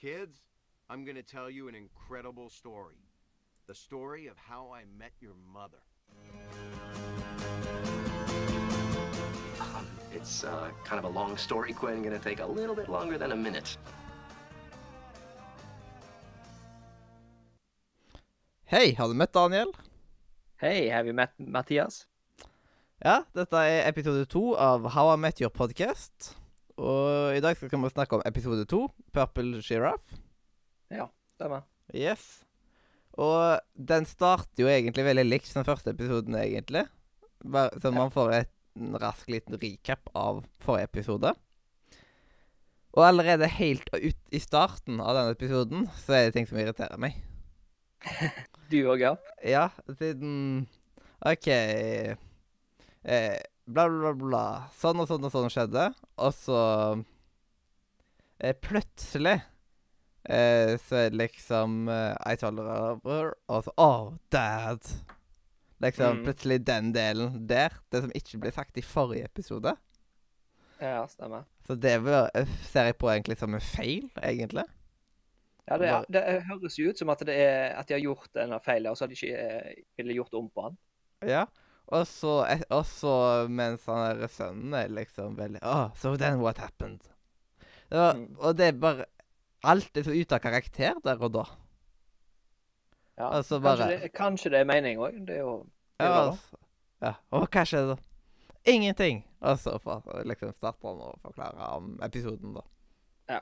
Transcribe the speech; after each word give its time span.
Kids, 0.00 0.38
I'm 0.88 1.04
gonna 1.04 1.24
tell 1.24 1.50
you 1.50 1.66
an 1.66 1.74
incredible 1.74 2.48
story. 2.50 3.02
The 3.66 3.74
story 3.74 4.28
of 4.28 4.36
how 4.36 4.70
I 4.72 4.84
met 4.96 5.10
your 5.20 5.34
mother. 5.52 5.82
Um, 9.60 9.88
it's 10.12 10.44
uh, 10.44 10.70
kind 10.84 11.00
of 11.00 11.04
a 11.04 11.08
long 11.08 11.36
story, 11.36 11.72
Quinn. 11.72 12.04
Gonna 12.04 12.20
take 12.20 12.38
a 12.38 12.46
little 12.46 12.76
bit 12.76 12.88
longer 12.88 13.18
than 13.18 13.32
a 13.32 13.36
minute. 13.36 13.76
Hei, 18.66 18.94
har 18.94 19.08
du 19.08 19.14
møtt 19.14 19.34
Daniel? 19.34 19.74
Hei, 20.60 20.90
har 20.90 21.02
vi 21.02 21.12
møtt 21.12 21.34
Mathias? 21.38 22.06
Ja, 23.02 23.24
dette 23.34 23.56
er 23.56 23.88
episode 23.88 24.26
to 24.30 24.54
av 24.54 24.92
How 24.94 25.10
I 25.14 25.16
Met 25.16 25.40
Your 25.40 25.50
Podcast. 25.50 26.36
Og 26.78 27.34
i 27.34 27.42
dag 27.42 27.56
skal 27.58 27.72
vi 27.74 27.90
snakke 27.90 28.14
om 28.14 28.22
episode 28.28 28.62
to, 28.70 28.84
Purple 29.10 29.58
Giraffe. 29.66 30.18
Ja, 30.94 31.08
Stemmer. 31.34 31.64
Yes. 31.94 32.44
Og 33.18 33.58
den 33.74 34.06
starter 34.06 34.62
jo 34.62 34.70
egentlig 34.70 35.04
veldig 35.06 35.24
likt 35.26 35.48
som 35.50 35.60
den 35.60 35.68
første 35.68 35.90
episoden, 35.94 36.34
egentlig. 36.38 36.84
Bare, 37.42 37.74
så 37.82 37.90
man 37.94 38.10
får 38.14 38.32
et, 38.36 38.50
en 38.78 38.94
rask 38.98 39.30
liten 39.30 39.58
recap 39.58 40.10
av 40.18 40.44
forrige 40.62 40.90
episode. 40.90 41.32
Og 42.94 43.04
allerede 43.06 43.50
helt 43.58 43.90
ut 43.94 44.34
i 44.34 44.40
starten 44.42 45.02
av 45.02 45.14
denne 45.18 45.34
episoden 45.34 45.86
så 46.02 46.14
er 46.14 46.28
det 46.28 46.36
ting 46.38 46.48
som 46.50 46.58
irriterer 46.62 46.98
meg. 47.00 47.18
Du 48.68 48.82
òg, 48.84 49.00
ja? 49.00 49.14
Ja, 49.40 49.62
siden 49.96 50.66
OK 51.24 51.46
eh, 51.48 52.16
Bla, 53.68 53.84
bla, 53.92 54.12
bla. 54.16 54.44
Sånn 54.72 55.00
og 55.02 55.08
sånn 55.10 55.26
og 55.28 55.32
sånn 55.34 55.50
skjedde. 55.52 55.82
Og 56.24 56.32
så 56.32 56.60
eh, 58.40 58.54
Plutselig 58.64 59.34
eh, 60.24 60.72
så 60.80 61.02
er 61.02 61.10
det 61.12 61.18
liksom 61.20 61.82
eh, 61.92 62.14
I 62.32 62.38
told 62.40 62.62
her 62.64 63.34
og 63.52 63.66
så 63.66 63.74
Oh, 63.76 64.14
dad. 64.32 64.80
Liksom 65.84 66.16
Mm. 66.18 66.24
plutselig 66.26 66.58
den 66.66 66.88
delen 66.92 67.44
der. 67.46 67.70
Det 67.92 68.00
som 68.02 68.10
ikke 68.16 68.40
ble 68.42 68.50
sagt 68.56 68.78
i 68.80 68.82
forrige 68.82 69.28
episode. 69.28 69.76
Ja, 70.80 71.04
stemmer. 71.06 71.44
Så 71.66 71.76
det 71.78 71.98
var- 72.02 72.30
eh, 72.34 72.46
ser 72.64 72.84
jeg 72.88 72.98
på 72.98 73.06
egentlig 73.12 73.36
som 73.38 73.54
en 73.54 73.60
feil, 73.60 74.10
egentlig. 74.22 74.64
Ja, 75.68 75.76
det, 75.76 75.88
er, 75.88 76.04
det 76.08 76.42
høres 76.48 76.78
jo 76.78 76.88
ut 76.88 76.98
som 76.98 77.10
at, 77.10 77.18
det 77.20 77.34
er, 77.36 77.76
at 77.76 77.86
de 77.86 77.94
har 77.94 78.00
gjort 78.00 78.34
en 78.40 78.58
feil, 78.60 78.86
og 78.88 78.96
så 78.96 79.04
har 79.04 79.08
de 79.08 79.14
ikke 79.14 79.36
eh, 79.36 79.74
ville 79.98 80.14
gjort 80.14 80.34
om 80.34 80.48
på 80.48 80.64
den. 80.68 80.78
Ja. 81.28 81.44
Og 81.88 82.06
så, 82.06 82.32
et- 82.52 82.66
og 82.70 82.84
så 82.86 83.12
mens 83.48 83.86
han 83.88 84.18
der 84.20 84.28
sønnen 84.28 84.74
er 84.76 84.88
liksom 84.92 85.36
veldig 85.38 85.60
Oh, 85.62 85.88
so 85.96 86.16
then 86.16 86.40
what 86.42 86.58
happened? 86.58 87.00
Det 87.90 87.96
var, 87.98 88.14
Mm. 88.14 88.36
Og 88.38 88.56
det 88.56 88.66
er 88.68 88.72
bare 88.72 89.04
Alt 89.64 89.96
er 89.96 90.02
så 90.06 90.12
ute 90.14 90.34
av 90.36 90.40
karakter 90.40 90.94
der 91.04 91.22
og 91.24 91.32
da. 91.32 91.44
Ja, 93.18 93.30
Altså, 93.38 93.58
kanskje, 93.60 93.86
det, 94.00 94.12
kanskje 94.14 94.50
det 94.50 94.60
er 94.60 94.64
mening 94.68 94.98
òg. 95.02 95.16
Det 95.26 95.34
er 95.36 95.40
jo 95.40 95.56
det 95.98 96.06
er 96.06 96.10
Ja, 96.12 96.28
altså, 96.30 96.56
ja. 97.02 97.12
Og 97.32 97.48
hva 97.48 97.64
skjedde 97.66 97.88
da? 97.88 97.96
Ingenting. 98.70 99.24
Og 99.40 99.58
så 99.58 99.72
liksom 100.28 100.52
starter 100.54 100.88
han 100.88 101.00
å 101.02 101.18
forklare 101.24 101.70
om 101.76 101.98
episoden, 102.02 102.54
da. 102.54 102.60
Ja. 103.28 103.40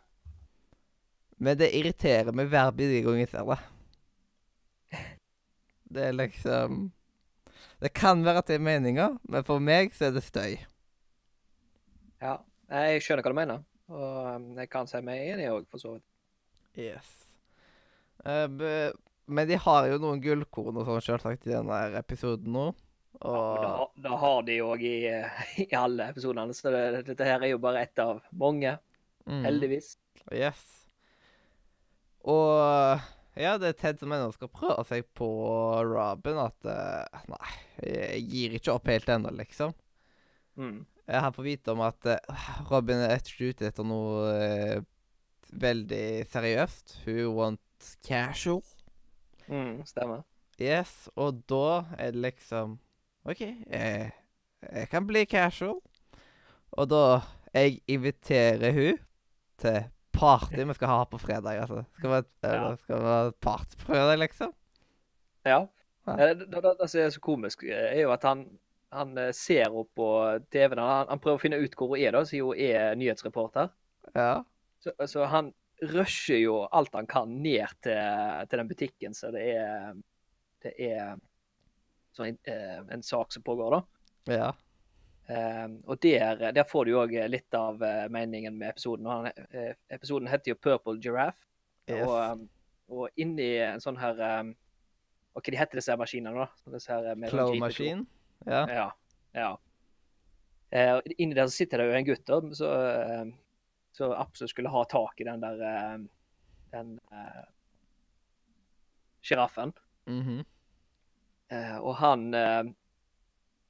Men 1.39 1.59
det 1.59 1.75
irriterer 1.75 2.33
meg 2.33 2.49
hver 2.49 2.71
bidige 2.73 3.03
gang 3.05 3.19
jeg 3.21 3.29
ser 3.29 3.45
det. 3.45 3.59
Det 5.93 6.03
er 6.09 6.13
liksom 6.13 6.93
Det 7.83 7.93
kan 7.97 8.25
være 8.25 8.43
at 8.43 8.51
det 8.51 8.59
er 8.59 8.65
meninga, 8.65 9.11
men 9.29 9.47
for 9.47 9.63
meg 9.63 9.95
så 9.97 10.09
er 10.09 10.17
det 10.17 10.25
støy. 10.25 10.57
Ja. 12.23 12.39
Jeg 12.67 13.03
skjønner 13.05 13.23
hva 13.23 13.31
du 13.31 13.39
mener, 13.39 13.61
og 13.95 14.47
jeg 14.59 14.71
kan 14.73 14.89
si 14.91 14.99
meg 15.07 15.21
enig 15.31 15.45
òg, 15.53 15.67
for 15.71 15.79
så 15.79 15.93
vidt. 15.95 16.07
Yes. 16.77 17.13
Uh, 18.27 18.91
men 19.31 19.47
de 19.47 19.59
har 19.63 19.87
jo 19.91 20.01
noen 20.03 20.23
gullkorn 20.23 20.81
og 20.81 20.89
sånn, 20.89 21.05
selvsagt, 21.05 21.47
i 21.47 21.55
denne 21.55 21.79
episoden 22.01 22.51
nå. 22.57 22.67
Ja, 23.17 23.31
og 23.31 23.63
da, 23.63 23.69
Og 23.85 24.03
da 24.05 24.19
har 24.21 24.43
de 24.49 24.59
òg 24.65 24.83
i, 24.85 24.97
eh, 25.09 25.45
i 25.63 25.69
alle 25.79 26.11
episodene, 26.13 26.55
så 26.55 26.73
det, 26.75 27.05
dette 27.07 27.29
her 27.29 27.41
er 27.41 27.55
jo 27.55 27.63
bare 27.63 27.87
ett 27.87 28.03
av 28.03 28.21
mange, 28.37 28.75
mm, 29.25 29.45
heldigvis. 29.47 29.95
Yes. 30.35 30.65
Og 32.27 33.01
ja, 33.37 33.55
det 33.61 33.69
er 33.71 33.79
Ted 33.81 34.01
som 34.01 34.13
ennå 34.17 34.33
skal 34.35 34.51
prøve 34.53 34.85
seg 34.89 35.07
på 35.17 35.29
Robin. 35.87 36.41
At 36.47 36.69
uh, 36.69 37.25
Nei, 37.33 37.55
jeg 37.85 38.23
gir 38.33 38.59
ikke 38.59 38.77
opp 38.77 38.91
helt 38.91 39.09
ennå, 39.13 39.33
liksom. 39.37 39.75
Mm. 40.57 40.85
Har 41.07 41.35
fått 41.37 41.47
vite 41.47 41.75
om 41.75 41.83
at 41.87 42.09
uh, 42.09 42.47
Robin 42.71 43.05
er 43.05 43.21
ikke 43.21 43.53
ute 43.53 43.69
etter 43.69 43.87
noe 43.87 44.33
uh, 44.33 44.87
veldig 45.53 46.07
seriøst. 46.33 47.01
Hun 47.05 47.37
wants 47.37 47.97
casual. 48.07 48.65
Mm, 49.47 49.85
stemmer. 49.87 50.25
Yes, 50.57 51.11
og 51.21 51.43
da 51.51 51.85
er 52.01 52.15
det 52.17 52.23
liksom 52.25 52.79
OK, 53.29 53.43
jeg, 53.43 54.13
jeg 54.63 54.89
kan 54.89 55.07
bli 55.07 55.27
casual. 55.29 55.81
Og 56.77 56.91
da 56.91 57.21
Jeg 57.57 57.81
inviterer 57.89 58.73
hun 58.77 58.99
til 59.59 59.85
party 60.19 60.65
vi 60.65 60.77
skal 60.77 60.93
ha 60.93 61.01
på 61.11 61.21
fredag, 61.21 61.63
altså. 61.65 61.85
Skal 61.99 62.13
vi, 62.13 62.21
ha 62.49 62.67
ja. 63.31 63.57
fredag, 63.87 64.17
liksom? 64.23 64.55
Ja. 65.47 65.67
Ja. 66.07 66.13
Eh, 66.21 66.37
Det, 66.37 66.47
det, 66.53 66.77
det 66.81 66.89
som 66.89 67.01
er 67.01 67.11
så 67.11 67.21
komisk, 67.21 67.63
eh, 67.67 67.93
er 67.93 68.03
jo 68.05 68.15
at 68.15 68.25
han, 68.27 68.47
han 68.95 69.17
eh, 69.19 69.33
ser 69.37 69.75
opp 69.75 69.93
på 69.99 70.09
TV-en. 70.53 70.83
Han, 70.83 71.13
han 71.13 71.23
prøver 71.23 71.41
å 71.41 71.45
finne 71.45 71.61
ut 71.63 71.79
hvor 71.79 71.95
hun 71.95 72.01
er, 72.01 72.13
da, 72.15 72.25
siden 72.27 72.51
hun 72.51 72.67
er 72.67 72.99
nyhetsreporter. 72.99 73.73
Ja. 74.15 74.45
Så, 74.83 74.95
så 75.11 75.27
han 75.31 75.53
rusher 75.83 76.39
jo 76.41 76.61
alt 76.73 76.95
han 76.97 77.09
kan 77.11 77.33
ned 77.43 77.67
til, 77.85 77.99
til 78.49 78.63
den 78.63 78.71
butikken, 78.71 79.17
så 79.17 79.33
det 79.35 79.49
er 79.59 79.97
Det 80.65 80.73
er 80.83 81.19
sånn, 82.17 82.39
eh, 82.49 82.79
en 82.91 83.03
sak 83.05 83.33
som 83.33 83.43
pågår, 83.45 83.77
da. 83.77 83.83
Ja. 84.33 84.47
Eh, 85.29 85.69
og 85.85 85.99
der, 86.03 86.53
der 86.55 86.67
får 86.69 86.87
du 86.87 86.93
òg 87.01 87.15
litt 87.31 87.55
av 87.59 87.83
eh, 87.83 88.05
meningen 88.13 88.59
med 88.59 88.75
episoden. 88.75 89.09
Han, 89.11 89.27
eh, 89.51 89.73
episoden 89.91 90.29
heter 90.31 90.53
jo 90.53 90.61
'Purple 90.61 91.01
Giraffe'. 91.03 91.47
Yes. 91.89 92.07
Og, 92.07 92.15
um, 92.33 92.49
og 92.89 93.09
inni 93.17 93.57
en 93.63 93.83
sånn 93.83 93.99
her 93.99 94.19
Og 95.37 95.43
hva 95.43 95.53
de 95.53 95.59
heter 95.59 95.79
disse 95.79 95.93
her 95.93 95.99
maskinene, 96.01 96.33
da? 96.33 96.47
Sånn 96.65 96.73
med 97.19 97.31
sånn 97.31 97.51
gripeklo. 97.53 97.61
machine. 97.61 98.07
Ja. 98.47 98.63
Ja. 98.73 98.87
ja. 99.35 99.51
Eh, 100.73 100.95
og 100.97 101.03
inni 101.19 101.37
der 101.37 101.47
så 101.47 101.61
sitter 101.61 101.79
det 101.79 101.87
jo 101.87 101.99
en 101.99 102.07
gutt 102.09 102.25
da, 102.27 102.41
så, 102.57 102.71
eh, 102.91 103.27
så 103.95 104.11
absolutt 104.17 104.51
skulle 104.51 104.73
ha 104.73 104.83
tak 104.91 105.21
i 105.21 105.27
den 105.29 105.45
der 105.45 105.63
eh, 105.63 105.99
Den 106.73 106.99
eh, 107.13 107.45
sjiraffen. 109.23 109.73
Mhm. 110.07 110.45
Eh, 111.49 111.77
og 111.79 111.95
han 112.01 112.35
eh, 112.35 112.65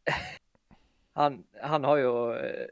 han, 1.17 1.41
han 1.63 1.85
har 1.89 2.01
jo 2.03 2.15
eh, 2.37 2.67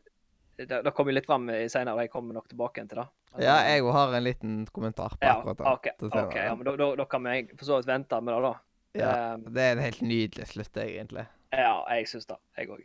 Det, 0.55 0.69
det 0.87 0.93
kommer 0.95 1.17
litt 1.17 1.27
fram 1.27 1.49
senere, 1.69 2.05
jeg 2.07 2.13
kommer 2.13 2.37
nok 2.37 2.47
tilbake 2.53 2.85
til 2.87 3.01
det. 3.01 3.07
Altså, 3.35 3.43
Ja, 3.43 3.57
eh, 3.65 3.81
jeg 3.81 3.93
har 3.97 4.13
en 4.15 4.25
liten 4.25 4.53
kommentar 4.71 5.17
på 5.19 5.27
ja, 5.27 5.33
akkurat 5.41 5.59
det. 5.59 5.67
OK, 5.73 5.89
til 5.99 6.19
okay, 6.21 6.45
ja, 6.47 6.55
men 6.55 6.69
da, 6.69 6.77
da, 6.79 6.91
da 7.01 7.07
kan 7.11 7.25
vi 7.27 7.41
for 7.57 7.67
så 7.67 7.81
vidt 7.81 7.89
vente 7.91 8.21
med 8.23 8.35
det, 8.37 8.43
da. 8.45 8.53
Ja, 8.95 9.15
um, 9.35 9.47
Det 9.55 9.63
er 9.65 9.73
en 9.75 9.83
helt 9.83 10.03
nydelig 10.07 10.47
slutt, 10.53 10.77
egentlig. 10.79 11.25
ja, 11.51 11.73
jeg 11.97 12.07
syns 12.13 12.29
det. 12.31 12.37
Jeg 12.59 12.71
òg. 12.71 12.85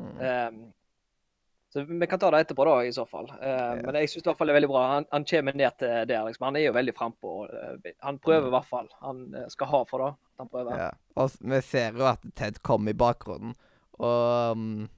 Mm. 0.00 0.14
Um, 0.16 0.62
så 1.70 1.84
vi 1.84 2.06
kan 2.08 2.18
ta 2.18 2.30
det 2.32 2.40
etterpå, 2.46 2.64
da, 2.64 2.78
i 2.88 2.92
så 2.96 3.04
fall. 3.06 3.28
Uh, 3.28 3.76
Yes. 3.76 3.82
Men 3.84 3.98
jeg 4.00 4.08
syns 4.10 4.24
det 4.24 4.32
er 4.32 4.52
veldig 4.56 4.70
bra. 4.72 4.84
Han, 4.94 5.06
han 5.12 5.26
kommer 5.28 5.58
ned 5.60 5.76
til 5.78 5.92
der. 6.08 6.24
liksom. 6.26 6.46
Han 6.48 6.56
er 6.56 6.64
jo 6.64 6.72
veldig 6.72 6.94
frampå. 6.96 7.34
Uh, 7.52 7.92
han 8.00 8.18
prøver 8.18 8.48
i 8.48 8.54
hvert 8.56 8.70
fall. 8.72 8.88
Han 9.04 9.20
eh, 9.34 9.44
skal 9.52 9.68
ha 9.70 9.82
for 9.90 10.06
det. 10.06 10.14
Han 10.40 10.48
prøver. 10.48 10.80
Ja. 10.80 10.88
Og 11.20 11.36
vi 11.52 11.60
ser 11.60 12.00
jo 12.00 12.08
at 12.08 12.24
Ted 12.40 12.62
kom 12.64 12.88
i 12.88 12.96
bakgrunnen, 12.96 13.52
og 14.00 14.56
um, 14.56 14.88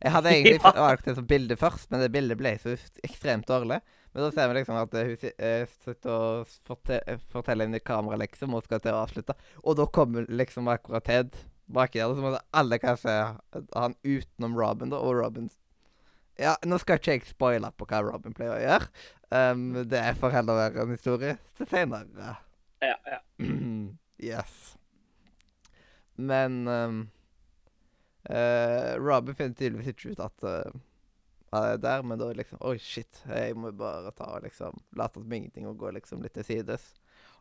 Jeg 0.00 0.12
hadde 0.14 0.32
egentlig 0.32 0.60
Ja. 0.64 0.72
valgt 0.80 1.08
det 1.08 1.14
som 1.18 1.26
bilde 1.28 1.56
først, 1.60 1.90
men 1.92 2.00
det 2.04 2.12
bildet 2.14 2.38
ble 2.40 2.54
så 2.62 2.76
ekstremt 3.04 3.48
dårlig. 3.48 3.80
Men 4.12 4.24
da 4.24 4.30
ser 4.34 4.48
vi 4.50 4.56
liksom 4.56 4.78
at 4.80 4.94
eh, 4.98 5.12
hun 5.12 5.30
eh, 5.46 5.74
sitter 5.84 6.10
og 6.10 6.54
forte 6.66 6.98
eh, 7.06 7.20
forteller 7.30 7.68
inn 7.68 7.76
i 7.78 7.82
kamera, 7.84 8.18
liksom, 8.18 8.56
og 8.58 8.64
skal 8.66 8.82
til 8.82 8.96
å 8.96 9.04
avslutte. 9.04 9.36
Og 9.62 9.76
da 9.78 9.86
kommer 9.86 10.26
liksom 10.26 10.70
akkurat 10.72 11.06
Ted 11.06 11.36
baki 11.70 12.00
der, 12.00 12.14
så 12.16 12.24
måtte 12.24 12.40
alle 12.58 12.80
kanskje 12.82 13.12
han 13.76 13.94
utenom 14.02 14.56
Robin, 14.58 14.90
da, 14.90 14.98
og 14.98 15.20
Robin 15.20 15.46
Ja, 16.40 16.56
nå 16.66 16.78
skal 16.80 16.98
ikke 16.98 17.14
jeg 17.14 17.28
spoile 17.28 17.70
på 17.76 17.86
hva 17.86 18.00
Robin 18.02 18.34
pleier 18.34 18.56
å 18.56 18.62
gjøre. 18.64 18.90
Um, 19.30 19.66
det 19.86 20.00
får 20.18 20.32
heller 20.34 20.56
være 20.58 20.82
en 20.82 20.94
historie 20.96 21.36
til 21.54 21.68
seinere. 21.70 22.32
Ja, 22.82 22.96
ja. 23.06 23.18
yes. 24.32 24.56
Men 26.16 26.64
um, 26.66 27.00
eh, 28.28 28.94
Robin 29.00 29.34
finner 29.34 29.54
tydeligvis 29.56 29.92
ikke 29.94 30.12
ut 30.14 30.20
at 30.26 30.44
eh, 30.50 30.78
han 31.50 31.66
er 31.72 31.80
der, 31.82 32.02
men 32.06 32.18
da 32.20 32.28
er 32.28 32.36
det 32.36 32.44
liksom 32.44 32.60
Oi, 32.62 32.76
shit. 32.78 33.22
Jeg 33.26 33.56
må 33.58 33.72
bare 33.74 34.12
ta 34.14 34.28
og 34.36 34.44
liksom 34.44 34.76
late 34.98 35.18
som 35.22 35.32
ingenting 35.34 35.66
og 35.66 35.80
gå 35.80 35.90
liksom 35.96 36.22
litt 36.22 36.36
til 36.38 36.46
sides. 36.46 36.92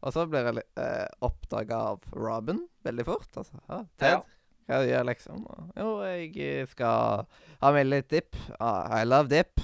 Og 0.01 0.15
så 0.15 0.23
blir 0.25 0.47
jeg 0.47 0.63
uh, 0.79 1.05
oppdaga 1.27 1.77
av 1.91 2.05
Robin 2.15 2.63
veldig 2.87 3.05
fort. 3.05 3.29
Altså, 3.37 3.59
Ah, 3.67 3.83
Ted, 3.99 4.15
Ja. 4.15 4.21
hva 4.65 4.79
gjør 4.87 5.05
liksom? 5.11 5.43
Jo, 5.77 5.89
jeg 6.07 6.67
skal 6.71 7.25
ha 7.61 7.71
med 7.75 7.89
litt 7.89 8.09
dip. 8.09 8.35
Ah, 8.59 8.87
I 9.01 9.03
love 9.05 9.29
dip. 9.29 9.61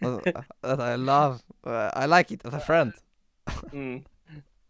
Altså, 0.00 0.84
I 0.94 0.96
love 0.96 1.42
uh, 1.66 1.90
I 1.92 2.06
like 2.06 2.32
it 2.32 2.46
as 2.46 2.54
a 2.54 2.60
friend. 2.60 2.92
Mm. 3.72 4.04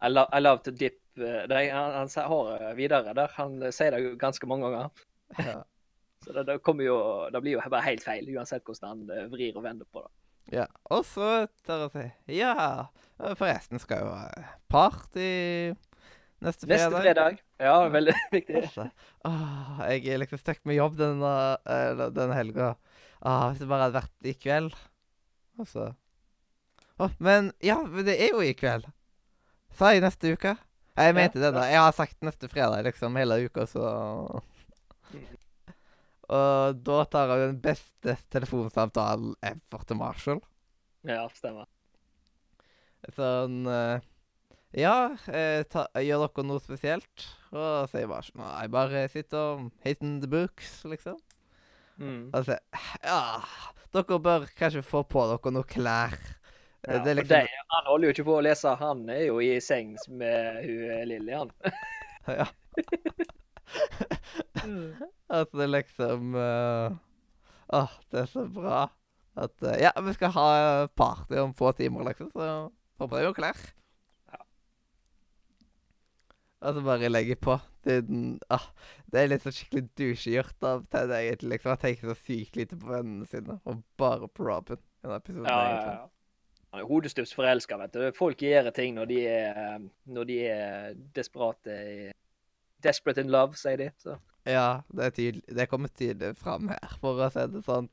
I, 0.03 0.09
lo 0.09 0.27
I 0.33 0.41
love 0.41 0.63
to 0.65 0.71
dip 0.73 0.99
uh, 1.19 1.45
det, 1.47 1.71
Han, 1.71 1.93
han 1.95 2.09
har 2.17 2.51
eh, 2.71 2.75
videre 2.77 3.15
der. 3.15 3.31
Han 3.37 3.63
eh, 3.63 3.71
sier 3.71 3.95
det 3.95 4.19
ganske 4.19 4.47
mange 4.51 4.71
ganger. 4.73 4.91
Ja. 5.39 5.63
Så 6.25 6.33
det, 6.33 6.47
det 6.49 6.59
jo 6.87 6.99
Det 7.33 7.41
blir 7.45 7.57
jo 7.59 7.65
bare 7.69 7.85
helt 7.85 8.05
feil, 8.05 8.29
uansett 8.37 8.65
hvordan 8.65 8.89
han 8.95 9.11
eh, 9.17 9.27
vrir 9.33 9.57
og 9.57 9.65
vender 9.67 9.89
på 9.93 10.03
det. 10.05 10.13
ja. 10.59 10.67
Og 10.91 11.05
så 11.09 11.47
tar 11.67 11.85
jeg 11.85 11.89
å 11.89 11.93
si, 11.95 12.07
Ja, 12.41 12.87
forresten 13.39 13.81
skal 13.83 14.05
jo 14.05 14.13
ha 14.15 14.29
party 14.73 15.75
neste 16.45 16.67
fredag. 16.69 16.91
Neste 16.91 17.03
fredag. 17.05 17.39
Ja, 17.63 17.77
veldig 17.89 18.15
viktig. 18.37 18.65
Åh, 19.25 19.85
jeg 19.93 20.09
er 20.13 20.21
liksom 20.25 20.41
stuck 20.41 20.61
med 20.69 20.77
jobb 20.77 20.99
denne, 20.99 21.35
eller 21.65 22.11
denne 22.13 22.37
helga. 22.37 22.75
Hvis 23.25 23.63
det 23.63 23.69
bare 23.71 23.87
hadde 23.87 24.01
vært 24.03 24.29
i 24.29 24.35
kveld. 24.37 24.75
Altså 25.61 25.93
Åh, 27.01 27.11
Men 27.19 27.53
ja, 27.65 27.79
det 28.07 28.19
er 28.21 28.35
jo 28.35 28.43
i 28.45 28.53
kveld. 28.55 28.85
Sa 29.75 29.95
jeg 29.95 30.05
neste 30.05 30.35
uke? 30.37 30.53
Jeg 30.95 31.15
Ja, 31.17 31.29
det, 31.35 31.49
da. 31.57 31.65
Jeg 31.67 31.81
har 31.83 31.95
sagt 31.97 32.21
neste 32.23 32.47
fredag, 32.47 32.85
liksom, 32.87 33.17
hele 33.19 33.41
uka, 33.49 33.65
så 33.67 33.83
Og 36.33 36.81
da 36.87 36.99
tar 37.11 37.33
han 37.33 37.43
den 37.43 37.61
beste 37.65 38.17
telefonsamtalen 38.33 39.35
ever 39.45 39.85
til 39.85 39.99
Marshall. 40.01 40.41
Ja, 41.05 41.27
stemmer. 41.37 41.69
Sånn 43.13 43.67
eh, 43.69 44.05
Ja, 44.81 45.13
eh, 45.29 45.61
ta, 45.69 45.85
gjør 46.01 46.25
dere 46.25 46.47
noe 46.49 46.63
spesielt? 46.65 47.27
Og 47.53 47.91
sier 47.93 48.09
Marshall 48.09 48.41
Nei, 48.41 48.65
bare 48.73 49.05
sitter 49.13 49.41
og 49.43 49.67
hating 49.85 50.23
the 50.23 50.31
books, 50.31 50.79
liksom. 50.89 51.21
Mm. 52.01 52.33
Altså, 52.35 52.57
ja 53.05 53.21
Dere 53.95 54.19
bør 54.19 54.49
kanskje 54.59 54.83
få 54.83 55.05
på 55.07 55.27
dere 55.31 55.53
noe 55.55 55.69
klær. 55.69 56.17
Ja, 56.85 56.99
det 57.05 57.13
er 57.13 57.21
liksom 57.21 57.37
det, 57.37 57.61
han 57.71 57.87
holder 57.89 58.09
jo 58.09 58.15
ikke 58.17 58.27
på 58.27 58.35
å 58.41 58.43
lese. 58.45 58.73
Han 58.81 59.07
er 59.13 59.23
jo 59.29 59.39
i 59.41 59.55
seng 59.63 59.95
med 60.09 60.65
hun 60.65 60.91
eh, 60.91 61.07
Lilly, 61.09 61.37
han. 61.37 61.55
Ja. 62.25 62.49
At 65.41 65.53
det 65.57 65.67
liksom 65.71 66.35
uh, 66.37 66.95
Åh, 67.75 67.95
det 68.13 68.21
er 68.25 68.31
så 68.31 68.45
bra. 68.49 68.87
At 69.37 69.55
uh, 69.65 69.75
Ja, 69.81 69.91
vi 70.05 70.13
skal 70.17 70.33
ha 70.37 70.49
party 70.97 71.39
om 71.43 71.55
få 71.59 71.73
timer, 71.79 72.05
liksom, 72.11 72.31
så 72.35 72.49
deg 73.11 73.25
noen 73.27 73.35
klær. 73.37 73.59
Ja. 74.33 74.41
Og 76.65 76.77
så 76.79 76.85
bare 76.87 77.11
legge 77.13 77.37
på. 77.37 77.59
Det, 77.85 77.99
den- 78.09 78.39
ah, 78.49 78.69
det 79.13 79.21
er 79.21 79.29
litt 79.33 79.45
så 79.45 79.53
skikkelig 79.53 79.89
dusjegjort 79.99 80.65
av 80.65 80.87
Ted, 80.93 81.11
egentlig. 81.13 81.51
liksom. 81.57 81.75
Han 81.75 81.83
tenker 81.83 82.13
så 82.15 82.17
sykt 82.25 82.57
lite 82.57 82.79
på 82.81 82.89
vennene 82.95 83.27
sine, 83.29 83.59
og 83.69 83.83
bare 84.01 84.29
på 84.29 84.47
Robin. 84.47 84.79
i 84.81 85.07
denne 85.07 85.19
episoden, 85.21 85.49
Ja, 85.51 85.59
ja, 85.69 85.81
ja. 85.93 86.07
Han 86.75 86.81
er 86.83 86.89
hodestups 86.89 87.35
forelska, 87.37 87.77
vet 87.79 87.93
du. 87.95 88.01
Folk 88.17 88.41
gjør 88.43 88.71
ting 88.75 88.97
når 88.97 89.07
de 89.07 89.19
er, 89.31 89.83
når 90.11 90.25
de 90.31 90.39
er 90.51 90.95
desperate 91.15 91.71
i 91.71 92.09
Desperate 92.85 93.25
in 93.25 93.33
love, 93.33 93.59
sier 93.59 93.81
de. 93.81 93.91
Så. 94.03 94.19
Ja, 94.45 94.83
det, 94.93 95.09
er 95.09 95.17
tydelig, 95.17 95.45
det 95.57 95.69
kommer 95.71 95.93
tydelig 95.93 96.37
fram 96.37 96.69
her, 96.73 96.97
for 97.01 97.23
å 97.25 97.31
si 97.33 97.47
det 97.53 97.65
sånn. 97.65 97.91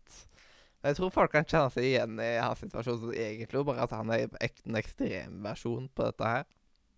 Jeg 0.82 0.98
tror 0.98 1.14
folk 1.14 1.32
kan 1.36 1.46
kjenne 1.46 1.70
seg 1.70 1.86
igjen 1.86 2.18
i 2.24 2.32
hans 2.42 2.64
situasjon 2.64 3.04
som 3.04 3.14
egentlig, 3.14 3.62
bare 3.68 3.86
at 3.86 3.94
han 3.94 4.10
er 4.16 4.26
en 4.28 4.78
ekstrem 4.80 5.38
versjon 5.46 5.86
på 5.94 6.08
dette 6.10 6.32
her. 6.34 6.50